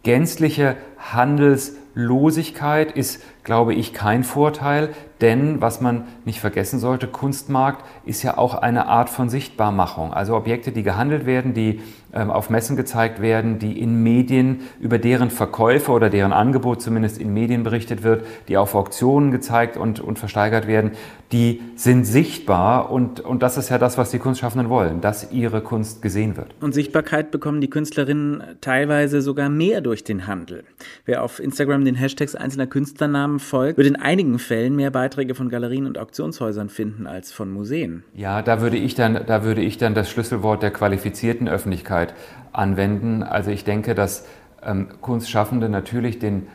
gänzliche 0.05 0.77
Handelslosigkeit 0.99 2.93
ist, 2.93 3.21
glaube 3.45 3.75
ich, 3.75 3.93
kein 3.93 4.25
Vorteil, 4.25 4.91
denn 5.21 5.61
was 5.61 5.81
man 5.81 6.05
nicht 6.25 6.41
vergessen 6.41 6.79
sollte, 6.79 7.07
Kunstmarkt 7.07 7.85
ist 8.05 8.23
ja 8.23 8.37
auch 8.37 8.55
eine 8.55 8.89
Art 8.89 9.09
von 9.09 9.29
Sichtbarmachung. 9.29 10.13
Also 10.13 10.35
Objekte, 10.35 10.73
die 10.73 10.83
gehandelt 10.83 11.25
werden, 11.25 11.55
die 11.55 11.81
ähm, 12.13 12.31
auf 12.31 12.51
Messen 12.51 12.77
gezeigt 12.77 13.21
werden, 13.21 13.59
die 13.59 13.81
in 13.81 14.03
Medien 14.03 14.61
über 14.81 14.99
deren 14.99 15.31
Verkäufe 15.31 15.93
oder 15.93 16.11
deren 16.11 16.33
Angebot 16.33 16.83
zumindest 16.83 17.19
in 17.19 17.33
Medien 17.33 17.63
berichtet 17.63 18.03
wird, 18.03 18.27
die 18.49 18.57
auf 18.57 18.75
Auktionen 18.75 19.31
gezeigt 19.31 19.77
und, 19.77 20.01
und 20.01 20.19
versteigert 20.19 20.67
werden, 20.67 20.93
die 21.33 21.61
sind 21.75 22.05
sichtbar 22.05 22.91
und, 22.91 23.21
und 23.21 23.43
das 23.43 23.57
ist 23.57 23.69
ja 23.69 23.79
das, 23.79 23.99
was 23.99 24.11
die 24.11 24.19
Kunstschaffenden 24.19 24.69
wollen, 24.69 25.01
dass 25.01 25.33
ihre 25.33 25.61
Kunst 25.63 26.03
gesehen 26.03 26.37
wird. 26.37 26.55
Und 26.61 26.73
Sichtbarkeit 26.73 27.31
bekommen 27.31 27.61
die 27.61 27.71
Künstlerinnen 27.71 28.43
teilweise 28.61 29.21
sogar 29.21 29.49
mehr 29.49 29.81
durch 29.81 30.05
den 30.05 30.27
Handel. 30.27 30.65
Wer 31.07 31.25
auf 31.25 31.41
Instagram 31.41 31.85
den 31.85 31.97
Hashtags 31.97 32.37
einzelner 32.37 32.67
Künstlernamen 32.67 33.34
folgt, 33.39 33.79
wird 33.79 33.87
in 33.89 33.97
einigen 33.97 34.39
Fällen 34.39 34.77
mehr 34.77 34.91
Beiträge 34.91 35.35
von 35.35 35.49
Galerien 35.49 35.87
und 35.87 35.99
Auktionshäusern 35.99 36.69
finden 36.69 37.07
als 37.07 37.33
von 37.33 37.51
Museen. 37.53 38.05
Ja, 38.15 38.43
da 38.43 38.61
würde 38.61 38.77
ich 38.77 38.95
dann, 38.95 39.27
da 39.27 39.45
würde 39.45 39.61
ich 39.61 39.79
dann 39.79 39.95
das 39.95 40.11
Schlüsselwort 40.11 40.63
der 40.63 40.71
qualifizierten 40.71 41.49
Öffentlichkeit 41.49 42.15
anwenden. 42.53 43.23
Also 43.23 43.51
ich 43.51 43.65
denke, 43.65 43.95
dass 43.95 44.27
ähm, 44.65 44.89
Kunstschaffende 45.01 45.69
natürlich 45.69 46.19
den 46.19 46.47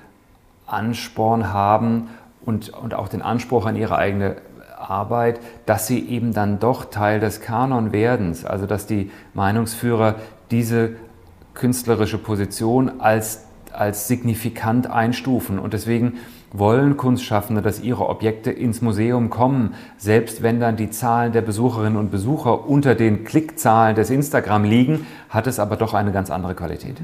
Ansporn 0.65 1.51
haben 1.51 2.09
und, 2.45 2.69
und 2.69 2.93
auch 2.93 3.07
den 3.07 3.21
Anspruch 3.21 3.65
an 3.65 3.75
ihre 3.75 3.97
eigene 3.97 4.37
Arbeit, 4.77 5.39
dass 5.65 5.87
sie 5.87 6.07
eben 6.07 6.33
dann 6.33 6.59
doch 6.59 6.85
Teil 6.85 7.19
des 7.19 7.41
Kanon 7.41 7.91
werden. 7.91 8.35
Also 8.45 8.65
dass 8.65 8.87
die 8.87 9.11
Meinungsführer 9.33 10.15
diese 10.51 10.91
künstlerische 11.53 12.17
Position 12.17 13.01
als, 13.01 13.45
als 13.71 14.07
signifikant 14.07 14.89
einstufen. 14.89 15.59
Und 15.59 15.73
deswegen 15.73 16.19
wollen 16.51 16.97
Kunstschaffende, 16.97 17.61
dass 17.61 17.79
ihre 17.79 18.07
Objekte 18.07 18.51
ins 18.51 18.81
Museum 18.81 19.29
kommen, 19.29 19.75
selbst 19.97 20.41
wenn 20.41 20.59
dann 20.59 20.77
die 20.77 20.89
Zahlen 20.89 21.31
der 21.31 21.41
Besucherinnen 21.41 21.97
und 21.97 22.11
Besucher 22.11 22.67
unter 22.67 22.95
den 22.95 23.23
Klickzahlen 23.23 23.95
des 23.95 24.09
Instagram 24.09 24.63
liegen, 24.63 25.05
hat 25.29 25.47
es 25.47 25.59
aber 25.59 25.75
doch 25.75 25.93
eine 25.93 26.11
ganz 26.11 26.31
andere 26.31 26.55
Qualität. 26.55 26.97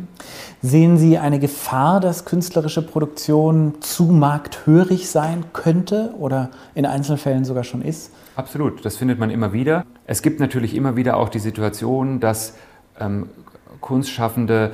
Sehen 0.62 0.98
Sie 0.98 1.18
eine 1.18 1.40
Gefahr, 1.40 2.00
dass 2.00 2.26
künstlerische 2.26 2.82
Produktion 2.82 3.76
zu 3.82 4.06
markthörig 4.06 5.10
sein 5.10 5.46
könnte 5.54 6.14
oder 6.18 6.50
in 6.74 6.86
Einzelfällen 6.86 7.46
sogar 7.46 7.64
schon 7.64 7.82
ist? 7.82 8.12
Absolut, 8.36 8.84
das 8.84 8.98
findet 8.98 9.20
man 9.20 9.30
immer 9.30 9.54
wieder. 9.54 9.86
Es 10.08 10.22
gibt 10.22 10.40
natürlich 10.40 10.76
immer 10.76 10.96
wieder 10.96 11.18
auch 11.18 11.30
die 11.30 11.40
Situation, 11.40 12.20
dass 12.20 12.56
ähm, 13.00 13.30
Kunstschaffende 13.80 14.72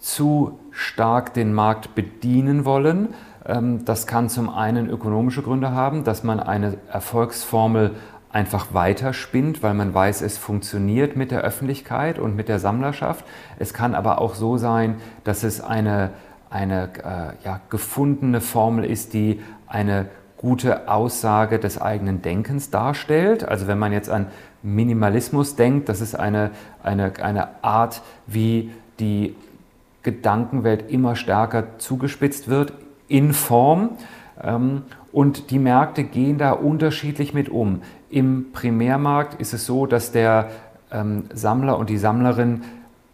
zu 0.00 0.58
stark 0.72 1.32
den 1.34 1.54
Markt 1.54 1.94
bedienen 1.94 2.64
wollen 2.64 3.14
das 3.44 4.06
kann 4.06 4.28
zum 4.28 4.50
einen 4.50 4.88
ökonomische 4.88 5.42
Gründe 5.42 5.72
haben, 5.72 6.04
dass 6.04 6.22
man 6.22 6.38
eine 6.38 6.76
Erfolgsformel 6.92 7.92
einfach 8.30 8.72
weiterspinnt, 8.72 9.62
weil 9.62 9.74
man 9.74 9.92
weiß, 9.92 10.22
es 10.22 10.38
funktioniert 10.38 11.16
mit 11.16 11.30
der 11.30 11.42
Öffentlichkeit 11.42 12.18
und 12.18 12.34
mit 12.34 12.48
der 12.48 12.58
Sammlerschaft. 12.58 13.24
Es 13.58 13.74
kann 13.74 13.94
aber 13.94 14.20
auch 14.20 14.34
so 14.34 14.56
sein, 14.56 14.96
dass 15.24 15.42
es 15.42 15.60
eine, 15.60 16.10
eine 16.50 16.88
äh, 16.98 17.44
ja, 17.44 17.60
gefundene 17.68 18.40
Formel 18.40 18.84
ist, 18.84 19.12
die 19.12 19.40
eine 19.66 20.06
gute 20.38 20.88
Aussage 20.88 21.58
des 21.58 21.80
eigenen 21.80 22.22
Denkens 22.22 22.70
darstellt. 22.70 23.46
Also 23.46 23.66
wenn 23.66 23.78
man 23.78 23.92
jetzt 23.92 24.08
an 24.08 24.26
Minimalismus 24.62 25.56
denkt, 25.56 25.88
das 25.88 26.00
ist 26.00 26.14
eine, 26.14 26.50
eine, 26.82 27.12
eine 27.22 27.62
Art, 27.62 28.02
wie 28.26 28.70
die 28.98 29.36
Gedankenwelt 30.02 30.90
immer 30.90 31.16
stärker 31.16 31.78
zugespitzt 31.78 32.48
wird, 32.48 32.72
in 33.12 33.34
Form. 33.34 33.90
Ähm, 34.42 34.82
und 35.12 35.50
die 35.50 35.58
Märkte 35.58 36.04
gehen 36.04 36.38
da 36.38 36.52
unterschiedlich 36.52 37.34
mit 37.34 37.50
um. 37.50 37.82
Im 38.08 38.46
Primärmarkt 38.52 39.40
ist 39.40 39.52
es 39.52 39.66
so, 39.66 39.86
dass 39.86 40.10
der 40.10 40.48
ähm, 40.90 41.24
Sammler 41.32 41.78
und 41.78 41.90
die 41.90 41.98
Sammlerin 41.98 42.62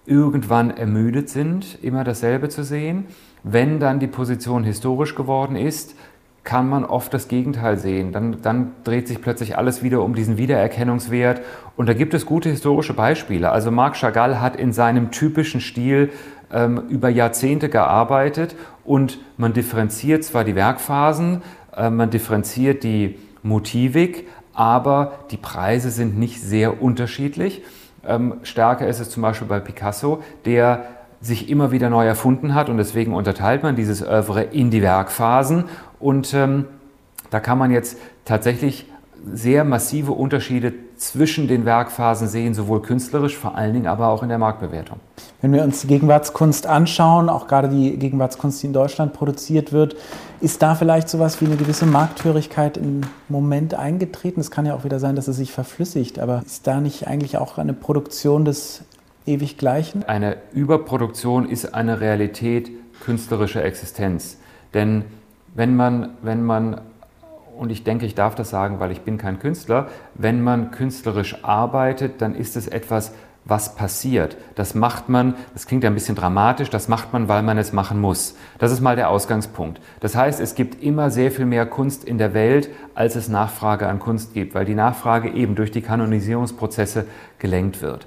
irgendwann 0.07 0.71
ermüdet 0.71 1.29
sind, 1.29 1.79
immer 1.83 2.05
dasselbe 2.05 2.49
zu 2.49 2.63
sehen. 2.63 3.07
Wenn 3.43 3.81
dann 3.81 3.99
die 3.99 4.07
Position 4.07 4.65
historisch 4.65 5.17
geworden 5.17 5.57
ist, 5.57 5.95
kann 6.45 6.69
man 6.69 6.85
oft 6.85 7.13
das 7.13 7.29
Gegenteil 7.29 7.79
sehen. 7.79 8.13
Dann, 8.13 8.41
dann, 8.41 8.71
dreht 8.85 9.07
sich 9.07 9.21
plötzlich 9.21 9.59
alles 9.59 9.83
wieder 9.83 10.03
um 10.03 10.15
diesen 10.15 10.39
Wiedererkennungswert. 10.39 11.43
Und 11.77 11.89
da 11.89 11.93
gibt 11.93 12.15
es 12.15 12.25
gute 12.25 12.49
historische 12.49 12.95
Beispiele. 12.95 13.51
Also 13.51 13.71
Marc 13.71 13.97
Chagall 13.97 14.41
hat 14.41 14.57
in 14.57 14.73
seinem 14.73 15.11
typischen 15.11 15.61
Stil 15.61 16.11
ähm, 16.53 16.83
über 16.89 17.09
Jahrzehnte 17.09 17.69
gearbeitet 17.69 18.57
und 18.85 19.19
man 19.37 19.53
differenziert 19.53 20.25
zwar 20.25 20.45
die 20.45 20.55
Werkphasen, 20.55 21.43
äh, 21.77 21.91
man 21.91 22.11
differenziert 22.11 22.83
die 22.83 23.19
Motivik, 23.43 24.27
aber 24.55 25.13
die 25.31 25.37
Preise 25.37 25.91
sind 25.91 26.19
nicht 26.19 26.41
sehr 26.41 26.83
unterschiedlich. 26.83 27.63
Ähm, 28.07 28.35
stärker 28.43 28.87
ist 28.89 29.01
es 29.01 29.11
zum 29.11 29.23
Beispiel 29.23 29.49
bei 29.49 29.61
Picasso, 29.61 30.23
der 30.45 30.85
sich 31.21 31.51
immer 31.51 31.73
wieder 31.73 31.91
neu 31.91 32.07
erfunden 32.07 32.55
hat 32.55 32.69
und 32.69 32.77
deswegen 32.77 33.13
unterteilt 33.13 33.63
man 33.63 33.77
dieses 33.77 34.07
Oeuvre 34.07 34.45
in 34.45 34.71
die 34.71 34.83
Werkphasen 34.83 35.65
und 35.99 36.33
ähm, 36.33 36.67
da 37.31 37.41
kann 37.41 37.59
man 37.59 37.71
jetzt 37.71 37.99
tatsächlich 38.25 38.87
sehr 39.25 39.65
massive 39.65 40.13
Unterschiede 40.13 40.73
zwischen 40.99 41.47
den 41.47 41.65
Werkphasen 41.65 42.29
sehen, 42.29 42.55
sowohl 42.55 42.83
künstlerisch, 42.83 43.37
vor 43.37 43.55
allen 43.55 43.73
Dingen 43.73 43.87
aber 43.87 44.09
auch 44.09 44.23
in 44.23 44.29
der 44.29 44.39
Marktbewertung. 44.39 44.99
Wenn 45.41 45.53
wir 45.53 45.63
uns 45.63 45.81
die 45.81 45.87
Gegenwartskunst 45.87 46.67
anschauen, 46.67 47.29
auch 47.29 47.47
gerade 47.47 47.69
die 47.69 47.97
Gegenwartskunst, 47.97 48.63
die 48.63 48.67
in 48.67 48.73
Deutschland 48.73 49.13
produziert 49.13 49.73
wird, 49.73 49.97
ist 50.41 50.61
da 50.61 50.75
vielleicht 50.75 51.09
sowas 51.09 51.41
wie 51.41 51.47
eine 51.47 51.57
gewisse 51.57 51.87
Markthörigkeit 51.87 52.77
im 52.77 53.03
Moment 53.29 53.75
eingetreten? 53.75 54.41
Es 54.41 54.51
kann 54.51 54.67
ja 54.67 54.75
auch 54.75 54.85
wieder 54.85 54.99
sein, 54.99 55.15
dass 55.15 55.29
es 55.29 55.37
sich 55.37 55.53
verflüssigt, 55.53 56.19
aber 56.19 56.43
ist 56.45 56.67
da 56.67 56.81
nicht 56.81 57.07
eigentlich 57.07 57.39
auch 57.39 57.59
eine 57.59 57.75
Produktion 57.75 58.45
des 58.45 58.83
ewig 59.25 59.57
Gleichen? 59.57 60.03
Eine 60.05 60.37
Überproduktion 60.53 61.49
ist 61.49 61.75
eine 61.75 62.01
Realität 62.01 62.71
künstlerischer 63.01 63.65
Existenz. 63.65 64.39
Denn 64.75 65.05
wenn 65.55 65.77
man, 65.77 66.11
wenn 66.23 66.45
man 66.45 66.81
und 67.59 67.71
ich 67.71 67.85
denke, 67.85 68.07
ich 68.07 68.15
darf 68.15 68.35
das 68.35 68.51
sagen, 68.51 68.81
weil 68.81 68.93
ich 68.93 69.01
bin 69.03 69.19
kein 69.19 69.39
Künstler, 69.39 69.89
wenn 70.15 70.43
man 70.43 70.71
künstlerisch 70.71 71.45
arbeitet, 71.45 72.23
dann 72.23 72.35
ist 72.35 72.57
es 72.57 72.69
etwas 72.69 73.13
was 73.49 73.75
passiert. 73.75 74.37
Das 74.57 74.75
macht 74.75 75.09
man, 75.09 75.35
das 75.55 75.67
klingt 75.67 75.85
ein 75.85 75.95
bisschen 75.95 76.15
dramatisch, 76.15 76.69
das 76.69 76.87
macht 76.87 77.15
man, 77.15 77.29
weil 77.29 77.43
man 77.43 77.57
es 77.57 77.73
machen 77.73 77.99
muss. 77.99 78.37
Das 78.59 78.71
ist 78.71 78.81
mal 78.81 78.95
der 78.95 79.09
Ausgangspunkt. 79.09 79.81
Das 80.01 80.15
heißt, 80.15 80.39
es 80.39 80.55
gibt 80.55 80.83
immer 80.83 81.11
sehr 81.11 81.31
viel 81.31 81.47
mehr 81.47 81.65
Kunst 81.65 82.05
in 82.05 82.19
der 82.19 82.35
Welt, 82.35 82.69
als 82.95 83.17
es 83.17 83.29
Nachfrage 83.29 83.89
an 83.89 84.01
Kunst 84.01 84.35
gibt, 84.35 84.55
weil 84.55 84.67
die 84.67 84.75
Nachfrage 84.75 85.31
eben 85.31 85.55
durch 85.55 85.71
die 85.71 85.81
Kanonisierungsprozesse 85.81 87.07
gelenkt 87.39 87.81
wird. 87.81 88.07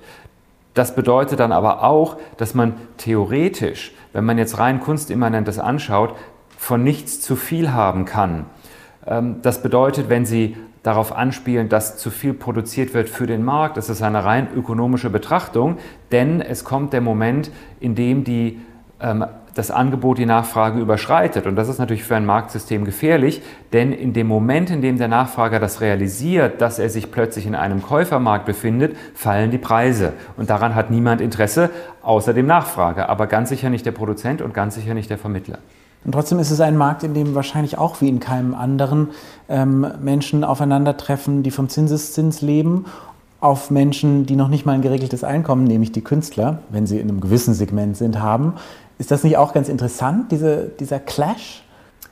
Das 0.76 0.96
bedeutet 0.96 1.40
dann 1.40 1.52
aber 1.52 1.84
auch, 1.84 2.18
dass 2.38 2.54
man 2.54 2.76
theoretisch, 2.98 3.94
wenn 4.14 4.24
man 4.24 4.38
jetzt 4.38 4.60
rein 4.60 4.80
Kunstimmanentes 4.80 5.60
anschaut, 5.60 6.16
von 6.58 6.84
nichts 6.84 7.20
zu 7.20 7.36
viel 7.36 7.74
haben 7.74 8.06
kann. 8.06 8.46
Ähm, 9.06 9.38
das 9.42 9.62
bedeutet, 9.62 10.10
wenn 10.10 10.26
Sie 10.26 10.56
darauf 10.84 11.16
anspielen, 11.16 11.70
dass 11.70 11.98
zu 11.98 12.10
viel 12.10 12.34
produziert 12.34 12.94
wird 12.94 13.10
für 13.10 13.28
den 13.28 13.44
Markt. 13.44 13.78
Das 13.78 13.90
ist 13.90 14.02
eine 14.02 14.24
rein 14.26 14.48
ökonomische 14.56 15.10
Betrachtung, 15.10 15.78
denn 16.12 16.42
es 16.42 16.64
kommt 16.64 16.94
der 16.94 17.02
Moment, 17.02 17.52
in 17.80 17.94
dem 17.94 18.24
die, 18.24 18.60
ähm, 19.00 19.26
das 19.54 19.70
Angebot 19.70 20.18
die 20.18 20.26
Nachfrage 20.26 20.80
überschreitet. 20.80 21.46
Und 21.46 21.56
das 21.56 21.68
ist 21.68 21.78
natürlich 21.78 22.04
für 22.04 22.16
ein 22.16 22.26
Marktsystem 22.26 22.86
gefährlich, 22.86 23.44
denn 23.74 23.92
in 23.92 24.14
dem 24.14 24.26
Moment, 24.26 24.72
in 24.72 24.82
dem 24.82 24.98
der 24.98 25.10
Nachfrager 25.10 25.60
das 25.60 25.82
realisiert, 25.82 26.62
dass 26.62 26.80
er 26.80 26.90
sich 26.90 27.12
plötzlich 27.12 27.46
in 27.46 27.54
einem 27.54 27.84
Käufermarkt 27.84 28.46
befindet, 28.46 28.96
fallen 29.14 29.52
die 29.52 29.58
Preise. 29.58 30.14
Und 30.38 30.50
daran 30.50 30.74
hat 30.74 30.90
niemand 30.90 31.22
Interesse, 31.22 31.70
außer 32.02 32.34
dem 32.34 32.48
Nachfrager, 32.48 33.10
aber 33.10 33.28
ganz 33.28 33.50
sicher 33.50 33.70
nicht 33.70 33.86
der 33.86 33.92
Produzent 33.92 34.42
und 34.42 34.54
ganz 34.54 34.76
sicher 34.76 34.94
nicht 34.94 35.10
der 35.10 35.18
Vermittler. 35.18 35.60
Und 36.04 36.14
trotzdem 36.14 36.40
ist 36.40 36.52
es 36.52 36.60
ein 36.62 36.78
Markt, 36.78 37.04
in 37.04 37.14
dem 37.14 37.36
wahrscheinlich 37.36 37.78
auch 37.78 38.02
wie 38.02 38.10
in 38.10 38.20
keinem 38.20 38.56
anderen 38.56 39.10
ähm, 39.50 39.86
Menschen 40.02 40.44
aufeinandertreffen, 40.44 41.44
die 41.44 41.52
vom 41.52 41.70
Zinseszins 41.70 42.42
leben, 42.42 42.86
auf 43.40 43.72
Menschen, 43.72 44.26
die 44.26 44.36
noch 44.36 44.48
nicht 44.48 44.66
mal 44.66 44.74
ein 44.74 44.82
geregeltes 44.82 45.24
Einkommen, 45.24 45.64
nämlich 45.64 45.92
die 45.92 46.04
Künstler, 46.04 46.60
wenn 46.70 46.86
sie 46.86 47.00
in 47.00 47.10
einem 47.10 47.22
gewissen 47.22 47.54
Segment 47.54 47.98
sind, 47.98 48.20
haben. 48.20 48.54
Ist 49.00 49.12
das 49.12 49.24
nicht 49.24 49.38
auch 49.38 49.54
ganz 49.54 49.68
interessant, 49.68 50.32
diese, 50.32 50.72
dieser 50.80 51.00
Clash? 51.00 51.64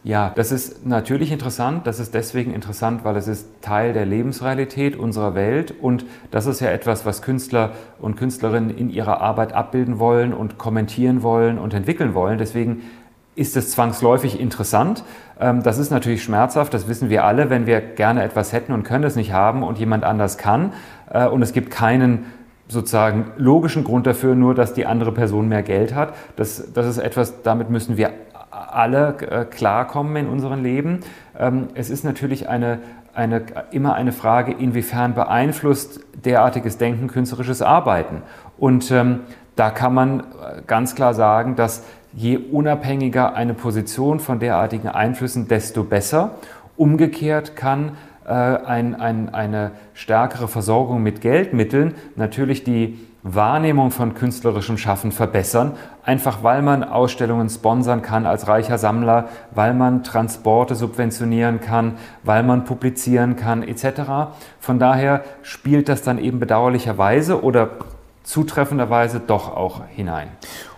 Ja, 0.04 0.32
das 0.34 0.54
ist 0.54 0.86
natürlich 0.86 1.32
interessant. 1.32 1.86
Das 1.86 2.00
ist 2.00 2.14
deswegen 2.14 2.54
interessant, 2.54 3.04
weil 3.04 3.18
es 3.18 3.28
ist 3.28 3.48
Teil 3.62 3.92
der 3.92 4.06
Lebensrealität 4.06 4.96
unserer 4.96 5.36
Welt 5.36 5.74
und 5.82 6.06
das 6.32 6.46
ist 6.46 6.62
ja 6.62 6.70
etwas, 6.70 7.06
was 7.06 7.22
Künstler 7.22 7.74
und 8.00 8.16
Künstlerinnen 8.16 8.70
in 8.70 8.90
ihrer 8.90 9.20
Arbeit 9.20 9.52
abbilden 9.52 10.00
wollen 10.00 10.34
und 10.34 10.58
kommentieren 10.58 11.22
wollen 11.22 11.60
und 11.60 11.74
entwickeln 11.74 12.14
wollen. 12.14 12.38
Deswegen 12.38 12.84
ist 13.40 13.56
es 13.56 13.72
zwangsläufig 13.72 14.40
interessant. 14.40 15.04
Ähm, 15.40 15.64
das 15.64 15.78
ist 15.78 15.92
natürlich 15.92 16.24
schmerzhaft, 16.24 16.74
das 16.74 16.88
wissen 16.88 17.10
wir 17.10 17.24
alle, 17.24 17.50
wenn 17.50 17.66
wir 17.66 17.80
gerne 17.80 18.24
etwas 18.24 18.52
hätten 18.52 18.74
und 18.74 18.84
können 18.84 19.06
es 19.06 19.16
nicht 19.16 19.32
haben 19.32 19.64
und 19.64 19.80
jemand 19.80 20.04
anders 20.04 20.38
kann. 20.38 20.74
Äh, 21.10 21.28
und 21.28 21.42
es 21.42 21.54
gibt 21.54 21.72
keinen 21.72 22.26
sozusagen 22.68 23.32
logischen 23.38 23.84
Grund 23.84 24.06
dafür, 24.06 24.36
nur 24.36 24.54
dass 24.54 24.74
die 24.74 24.86
andere 24.86 25.12
Person 25.14 25.48
mehr 25.48 25.64
Geld 25.64 25.96
hat. 25.96 26.14
Das, 26.36 26.72
das 26.74 26.86
ist 26.86 26.98
etwas, 26.98 27.42
damit 27.42 27.70
müssen 27.70 27.98
wir 27.98 28.12
alle 28.52 29.16
äh, 29.22 29.46
klarkommen 29.46 30.16
in 30.18 30.28
unserem 30.28 30.62
Leben. 30.62 31.00
Ähm, 31.38 31.70
es 31.74 31.90
ist 31.90 32.04
natürlich 32.04 32.50
eine, 32.50 32.80
eine, 33.14 33.44
immer 33.72 33.94
eine 33.94 34.12
Frage, 34.12 34.52
inwiefern 34.52 35.14
beeinflusst 35.14 36.02
derartiges 36.26 36.78
Denken 36.78 37.08
künstlerisches 37.08 37.62
Arbeiten. 37.62 38.22
Und 38.58 38.92
ähm, 38.92 39.22
da 39.56 39.72
kann 39.72 39.94
man 39.94 40.20
äh, 40.20 40.62
ganz 40.68 40.96
klar 40.96 41.14
sagen, 41.14 41.56
dass 41.56 41.84
je 42.14 42.38
unabhängiger 42.38 43.36
eine 43.36 43.54
Position 43.54 44.20
von 44.20 44.40
derartigen 44.40 44.88
Einflüssen, 44.88 45.48
desto 45.48 45.84
besser. 45.84 46.32
Umgekehrt 46.78 47.56
kann 47.56 47.98
äh, 48.26 48.32
ein, 48.32 48.96
ein, 48.96 49.34
eine 49.34 49.72
stärkere 49.94 50.48
Versorgung 50.48 51.04
mit 51.04 51.22
Geldmitteln 51.22 51.96
natürlich 52.16 52.64
die 52.64 53.00
Wahrnehmung 53.22 53.92
von 53.92 54.14
künstlerischem 54.14 54.78
Schaffen 54.78 55.12
verbessern, 55.12 55.74
einfach 56.06 56.42
weil 56.42 56.62
man 56.62 56.86
Ausstellungen 56.86 57.50
sponsern 57.50 58.02
kann 58.02 58.26
als 58.26 58.48
reicher 58.48 58.78
Sammler, 58.78 59.28
weil 59.52 59.74
man 59.74 60.04
Transporte 60.04 60.76
subventionieren 60.76 61.60
kann, 61.60 61.96
weil 62.24 62.44
man 62.44 62.64
publizieren 62.64 63.36
kann 63.36 63.62
etc. 63.62 64.32
Von 64.60 64.80
daher 64.80 65.24
spielt 65.42 65.90
das 65.90 66.02
dann 66.02 66.18
eben 66.18 66.40
bedauerlicherweise 66.40 67.44
oder 67.44 67.70
zutreffenderweise 68.24 69.20
doch 69.20 69.56
auch 69.56 69.82
hinein. 69.96 70.30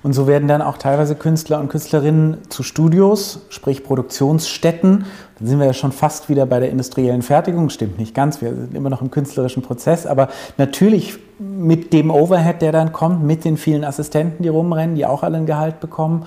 Und 0.04 0.14
so 0.14 0.26
werden 0.28 0.48
dann 0.48 0.62
auch 0.62 0.78
teilweise 0.78 1.16
Künstler 1.16 1.60
und 1.60 1.70
Künstlerinnen 1.70 2.38
zu 2.50 2.64
Studios, 2.64 3.46
sprich 3.50 3.84
Produktionsstätten. 3.84 5.06
Dann 5.38 5.48
sind 5.48 5.60
wir 5.60 5.66
ja 5.66 5.74
schon 5.74 5.92
fast 5.92 6.30
wieder 6.30 6.46
bei 6.46 6.60
der 6.60 6.70
industriellen 6.70 7.22
Fertigung. 7.22 7.70
Stimmt 7.70 8.00
nicht 8.00 8.16
ganz, 8.16 8.42
wir 8.42 8.56
sind 8.56 8.74
immer 8.74 8.90
noch 8.90 9.02
im 9.02 9.12
künstlerischen 9.12 9.64
Prozess, 9.64 10.06
aber 10.06 10.30
natürlich 10.58 11.20
mit 11.40 11.92
dem 11.94 12.10
Overhead, 12.10 12.62
der 12.62 12.72
dann 12.72 12.94
kommt, 12.94 13.24
mit 13.24 13.44
den 13.44 13.58
vielen 13.58 13.84
Assistenten, 13.84 14.44
die 14.44 14.50
rumrennen, 14.50 14.96
die 14.96 15.06
auch 15.06 15.24
alle 15.24 15.38
ein 15.38 15.46
Gehalt 15.46 15.80
bekommen, 15.80 16.26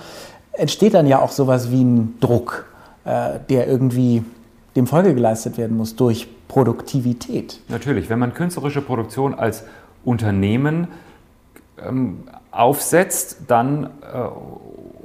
entsteht 0.51 0.93
dann 0.93 1.07
ja 1.07 1.21
auch 1.21 1.31
sowas 1.31 1.71
wie 1.71 1.83
ein 1.83 2.15
Druck, 2.19 2.65
äh, 3.05 3.39
der 3.49 3.67
irgendwie 3.67 4.23
dem 4.75 4.87
Folge 4.87 5.13
geleistet 5.13 5.57
werden 5.57 5.77
muss 5.77 5.95
durch 5.95 6.27
Produktivität. 6.47 7.61
Natürlich, 7.69 8.09
wenn 8.09 8.19
man 8.19 8.33
künstlerische 8.33 8.81
Produktion 8.81 9.33
als 9.33 9.63
Unternehmen 10.05 10.87
ähm, 11.83 12.23
aufsetzt, 12.51 13.41
dann 13.47 13.85
äh, 13.85 13.87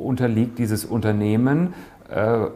unterliegt 0.00 0.58
dieses 0.58 0.84
Unternehmen 0.84 1.74
äh, 2.08 2.46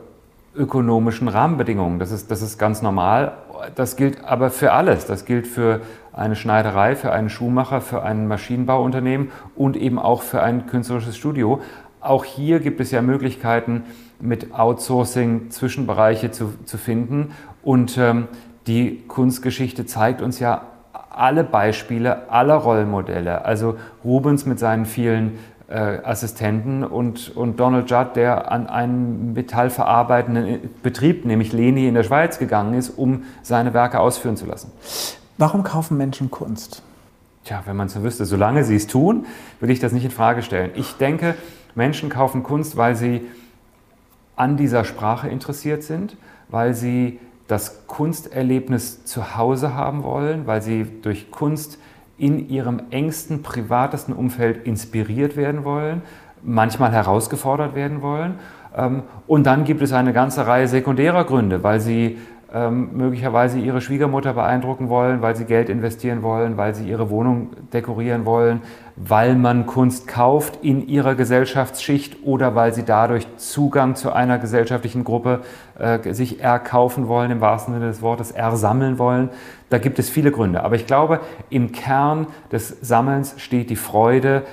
ökonomischen 0.56 1.28
Rahmenbedingungen. 1.28 1.98
Das 1.98 2.12
ist, 2.12 2.30
das 2.30 2.42
ist 2.42 2.58
ganz 2.58 2.80
normal. 2.80 3.32
Das 3.74 3.96
gilt 3.96 4.24
aber 4.24 4.50
für 4.50 4.72
alles. 4.72 5.06
Das 5.06 5.24
gilt 5.24 5.46
für 5.46 5.80
eine 6.12 6.36
Schneiderei, 6.36 6.94
für 6.94 7.12
einen 7.12 7.28
Schuhmacher, 7.28 7.80
für 7.80 8.02
ein 8.02 8.28
Maschinenbauunternehmen 8.28 9.32
und 9.56 9.76
eben 9.76 9.98
auch 9.98 10.22
für 10.22 10.42
ein 10.42 10.66
künstlerisches 10.66 11.16
Studio. 11.16 11.60
Auch 12.00 12.24
hier 12.24 12.60
gibt 12.60 12.80
es 12.80 12.90
ja 12.90 13.02
Möglichkeiten, 13.02 13.82
mit 14.20 14.54
Outsourcing 14.54 15.50
Zwischenbereiche 15.50 16.30
zu, 16.30 16.54
zu 16.64 16.78
finden. 16.78 17.32
Und 17.62 17.98
ähm, 17.98 18.28
die 18.66 19.02
Kunstgeschichte 19.08 19.86
zeigt 19.86 20.22
uns 20.22 20.38
ja 20.38 20.62
alle 21.18 21.44
Beispiele 21.44 22.30
aller 22.30 22.54
Rollenmodelle. 22.54 23.44
Also 23.44 23.76
Rubens 24.04 24.46
mit 24.46 24.58
seinen 24.58 24.86
vielen 24.86 25.38
äh, 25.68 25.98
Assistenten 26.02 26.84
und, 26.84 27.34
und 27.36 27.58
Donald 27.58 27.90
Judd, 27.90 28.16
der 28.16 28.52
an 28.52 28.66
einen 28.66 29.32
metallverarbeitenden 29.32 30.70
Betrieb, 30.82 31.24
nämlich 31.24 31.52
Leni 31.52 31.88
in 31.88 31.94
der 31.94 32.02
Schweiz, 32.02 32.38
gegangen 32.38 32.74
ist, 32.74 32.90
um 32.90 33.24
seine 33.42 33.74
Werke 33.74 34.00
ausführen 34.00 34.36
zu 34.36 34.46
lassen. 34.46 34.70
Warum 35.38 35.62
kaufen 35.62 35.96
Menschen 35.96 36.30
Kunst? 36.30 36.82
Tja, 37.44 37.62
wenn 37.66 37.76
man 37.76 37.88
es 37.88 37.94
so 37.94 38.02
wüsste, 38.02 38.24
solange 38.24 38.64
sie 38.64 38.76
es 38.76 38.86
tun, 38.86 39.26
will 39.60 39.70
ich 39.70 39.80
das 39.80 39.92
nicht 39.92 40.04
in 40.04 40.10
Frage 40.10 40.42
stellen. 40.42 40.70
Ich 40.74 40.96
denke, 40.96 41.34
Menschen 41.74 42.08
kaufen 42.08 42.42
Kunst, 42.42 42.76
weil 42.76 42.94
sie 42.94 43.22
an 44.36 44.56
dieser 44.56 44.84
Sprache 44.84 45.28
interessiert 45.28 45.82
sind, 45.82 46.16
weil 46.48 46.74
sie 46.74 47.20
das 47.46 47.86
Kunsterlebnis 47.86 49.04
zu 49.04 49.36
Hause 49.36 49.74
haben 49.74 50.02
wollen, 50.02 50.46
weil 50.46 50.62
sie 50.62 50.86
durch 51.02 51.30
Kunst 51.30 51.78
in 52.16 52.48
ihrem 52.48 52.82
engsten, 52.90 53.42
privatesten 53.42 54.14
Umfeld 54.14 54.66
inspiriert 54.66 55.36
werden 55.36 55.64
wollen, 55.64 56.02
manchmal 56.42 56.92
herausgefordert 56.92 57.74
werden 57.74 58.02
wollen. 58.02 58.38
Ähm, 58.76 59.02
und 59.26 59.44
dann 59.46 59.64
gibt 59.64 59.82
es 59.82 59.92
eine 59.92 60.12
ganze 60.12 60.46
Reihe 60.46 60.68
sekundärer 60.68 61.24
Gründe, 61.24 61.62
weil 61.62 61.80
sie 61.80 62.18
ähm, 62.54 62.90
möglicherweise 62.92 63.58
ihre 63.58 63.80
Schwiegermutter 63.80 64.32
beeindrucken 64.32 64.88
wollen, 64.88 65.22
weil 65.22 65.34
sie 65.34 65.44
Geld 65.44 65.68
investieren 65.68 66.22
wollen, 66.22 66.56
weil 66.56 66.72
sie 66.72 66.88
ihre 66.88 67.10
Wohnung 67.10 67.50
dekorieren 67.72 68.24
wollen, 68.26 68.62
weil 68.94 69.34
man 69.34 69.66
Kunst 69.66 70.06
kauft 70.06 70.60
in 70.62 70.86
ihrer 70.86 71.16
Gesellschaftsschicht 71.16 72.18
oder 72.22 72.54
weil 72.54 72.72
sie 72.72 72.84
dadurch 72.84 73.26
Zugang 73.38 73.96
zu 73.96 74.12
einer 74.12 74.38
gesellschaftlichen 74.38 75.02
Gruppe 75.02 75.40
äh, 75.80 76.12
sich 76.12 76.40
erkaufen 76.40 77.08
wollen, 77.08 77.32
im 77.32 77.40
wahrsten 77.40 77.74
Sinne 77.74 77.88
des 77.88 78.02
Wortes 78.02 78.30
ersammeln 78.30 79.00
wollen. 79.00 79.30
Da 79.68 79.78
gibt 79.78 79.98
es 79.98 80.08
viele 80.08 80.30
Gründe. 80.30 80.62
Aber 80.62 80.76
ich 80.76 80.86
glaube, 80.86 81.20
im 81.50 81.72
Kern 81.72 82.28
des 82.52 82.68
Sammelns 82.80 83.34
steht 83.38 83.68
die 83.68 83.76
Freude 83.76 84.44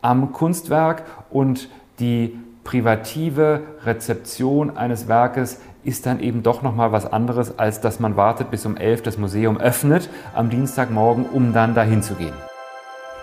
am 0.00 0.32
Kunstwerk 0.32 1.02
und 1.28 1.68
die 1.98 2.38
privative 2.64 3.62
Rezeption 3.84 4.76
eines 4.76 5.08
Werkes 5.08 5.60
ist 5.84 6.06
dann 6.06 6.20
eben 6.20 6.42
doch 6.42 6.62
noch 6.62 6.74
mal 6.74 6.92
was 6.92 7.10
anderes, 7.10 7.58
als 7.58 7.80
dass 7.80 8.00
man 8.00 8.16
wartet, 8.16 8.50
bis 8.50 8.66
um 8.66 8.76
elf 8.76 9.02
das 9.02 9.18
Museum 9.18 9.58
öffnet 9.58 10.08
am 10.34 10.50
Dienstagmorgen, 10.50 11.26
um 11.26 11.52
dann 11.52 11.74
dahin 11.74 12.02
zu 12.02 12.14
gehen. 12.14 12.49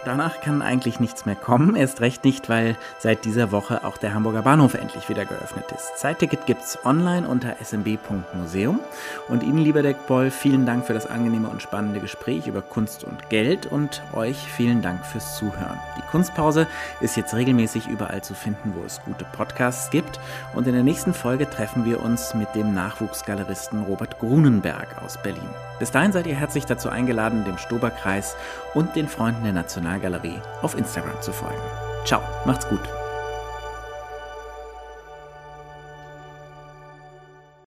Danach 0.08 0.39
kann 0.39 0.62
eigentlich 0.62 1.02
nichts 1.02 1.26
mehr 1.26 1.36
kommen, 1.36 1.76
erst 1.76 2.00
recht 2.00 2.24
nicht, 2.24 2.48
weil 2.48 2.78
seit 2.98 3.26
dieser 3.26 3.52
Woche 3.52 3.84
auch 3.84 3.98
der 3.98 4.13
Hamburger 4.13 4.41
Bahnhof 4.41 4.74
endlich 4.74 5.10
wieder 5.10 5.26
geöffnet 5.26 5.65
ist. 5.76 5.98
Zeitticket 5.98 6.46
gibt's 6.46 6.80
online 6.86 7.28
unter 7.28 7.58
smb.museum. 7.60 8.80
Und 9.28 9.43
Ihnen, 9.43 9.58
lieber 9.58 9.82
Deckboll, 9.82 10.32
vielen 10.32 10.65
Dank 10.65 10.86
für 10.86 10.93
das 10.93 11.08
angenehme 11.08 11.50
und 11.50 11.62
spannende 11.62 12.00
Gespräch 12.00 12.48
über 12.48 12.62
Kunst 12.62 13.04
und 13.04 13.30
Geld 13.30 13.65
und 13.65 14.02
euch 14.13 14.38
vielen 14.38 14.82
Dank 14.82 15.06
fürs 15.06 15.36
Zuhören. 15.36 15.78
Die 15.98 16.10
Kunstpause 16.10 16.67
ist 17.02 17.17
jetzt 17.17 17.34
regelmäßig 17.34 17.88
überall 17.88 18.24
zu 18.24 18.34
finden, 18.34 18.76
wo 18.78 18.86
es 18.86 19.02
gute 19.02 19.26
Podcasts 19.34 19.89
gibt. 19.89 20.22
Und 20.56 20.67
in 20.67 20.74
der 20.74 20.84
nächsten 20.84 21.13
Folge 21.13 21.50
treffen 21.50 21.84
wir 21.84 22.02
uns 22.02 22.34
mit 22.34 22.56
dem 22.56 22.74
Nachwuchsgaleristen 22.74 23.84
Robert 23.84 24.20
Grunenberg 24.20 25.04
aus 25.04 25.22
Berlin. 25.22 25.50
Bis 25.80 25.91
dahin 25.91 26.13
seid 26.13 26.26
ihr 26.26 26.36
herzlich 26.36 26.65
dazu 26.65 26.89
eingeladen, 26.89 27.43
dem 27.43 27.58
Stoberkreis 27.58 28.38
und 28.74 28.96
den 28.96 29.08
Freunden 29.08 29.43
der 29.43 29.54
Nationalgalerie 29.98 30.42
auf 30.62 30.78
Instagram 30.78 31.22
zu 31.22 31.32
folgen. 31.32 31.62
Ciao, 32.06 32.22
macht's 32.46 32.68
gut. 32.68 33.07